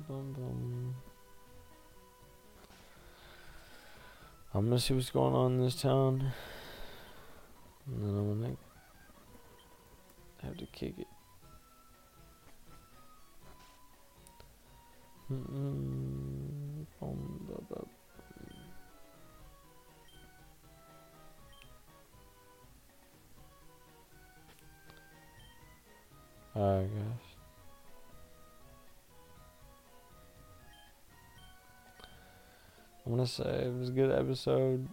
Boom, 0.09 0.32
boom. 0.32 0.94
I'm 4.54 4.64
gonna 4.64 4.80
see 4.80 4.94
what's 4.94 5.11
going 5.11 5.34
on 5.34 5.52
in 5.52 5.64
this 5.64 5.80
town. 5.80 6.32
And 7.86 8.02
then 8.02 8.11
I'm 8.11 8.40
gonna 8.40 8.56
have 10.42 10.56
to 10.56 10.66
kick 10.66 10.94
it. 10.98 11.06
Mm-mm. 15.30 15.67
Gonna 33.18 33.26
say 33.26 33.66
it 33.66 33.74
was 33.74 33.88
a 33.88 33.92
good 33.92 34.12
episode. 34.12 34.86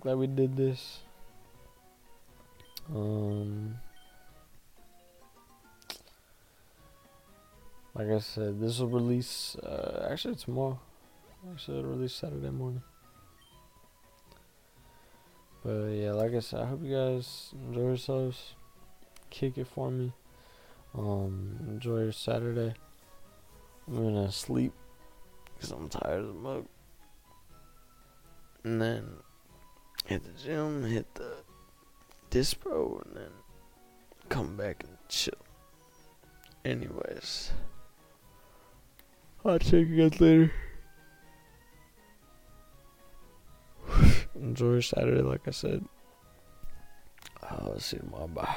Glad 0.00 0.18
we 0.18 0.26
did 0.26 0.56
this. 0.56 1.02
Um, 2.92 3.78
like 7.94 8.08
I 8.08 8.18
said, 8.18 8.60
this 8.60 8.80
will 8.80 8.88
release 8.88 9.54
uh, 9.62 10.08
actually 10.10 10.34
tomorrow. 10.34 10.80
Actually, 11.48 11.78
it'll 11.78 11.92
release 11.92 12.14
Saturday 12.14 12.50
morning. 12.50 12.82
But 15.64 15.90
yeah, 15.90 16.10
like 16.12 16.34
I 16.34 16.40
said, 16.40 16.62
I 16.62 16.66
hope 16.66 16.82
you 16.82 16.96
guys 16.96 17.54
enjoy 17.68 17.82
yourselves. 17.82 18.54
Kick 19.30 19.58
it 19.58 19.68
for 19.68 19.92
me. 19.92 20.12
Um, 20.92 21.58
enjoy 21.68 22.00
your 22.00 22.12
Saturday. 22.12 22.74
I'm 23.86 23.94
gonna 23.94 24.32
sleep 24.32 24.72
because 25.54 25.70
I'm 25.70 25.88
tired 25.88 26.24
as 26.24 26.34
mug 26.34 26.66
and 28.64 28.80
then 28.80 29.04
hit 30.06 30.22
the 30.24 30.32
gym, 30.42 30.84
hit 30.84 31.14
the 31.14 31.36
dispo, 32.30 33.04
and 33.06 33.16
then 33.16 33.30
come 34.28 34.56
back 34.56 34.84
and 34.84 34.96
chill. 35.08 35.34
Anyways, 36.64 37.52
I'll 39.44 39.58
check 39.58 39.86
you 39.86 40.08
guys 40.08 40.20
later. 40.20 40.52
Enjoy 44.34 44.72
your 44.72 44.82
Saturday, 44.82 45.22
like 45.22 45.46
I 45.46 45.50
said. 45.50 45.84
I'll 47.42 47.78
see 47.80 47.96
you 47.96 48.02
tomorrow. 48.02 48.28
Bye. 48.28 48.54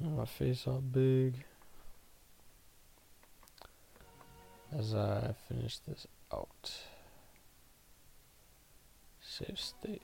My 0.00 0.24
face 0.26 0.66
all 0.66 0.80
big. 0.80 1.44
As 4.76 4.94
I 4.94 5.34
finish 5.48 5.78
this 5.78 6.06
out. 6.32 6.72
Save 9.20 9.58
state. 9.58 10.02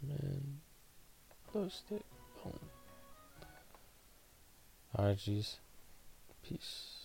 Command. 0.00 0.58
Load 1.54 1.72
state. 1.72 2.04
Boom. 2.42 2.58
Alright, 4.96 5.18
G's. 5.18 5.56
Peace. 6.42 6.97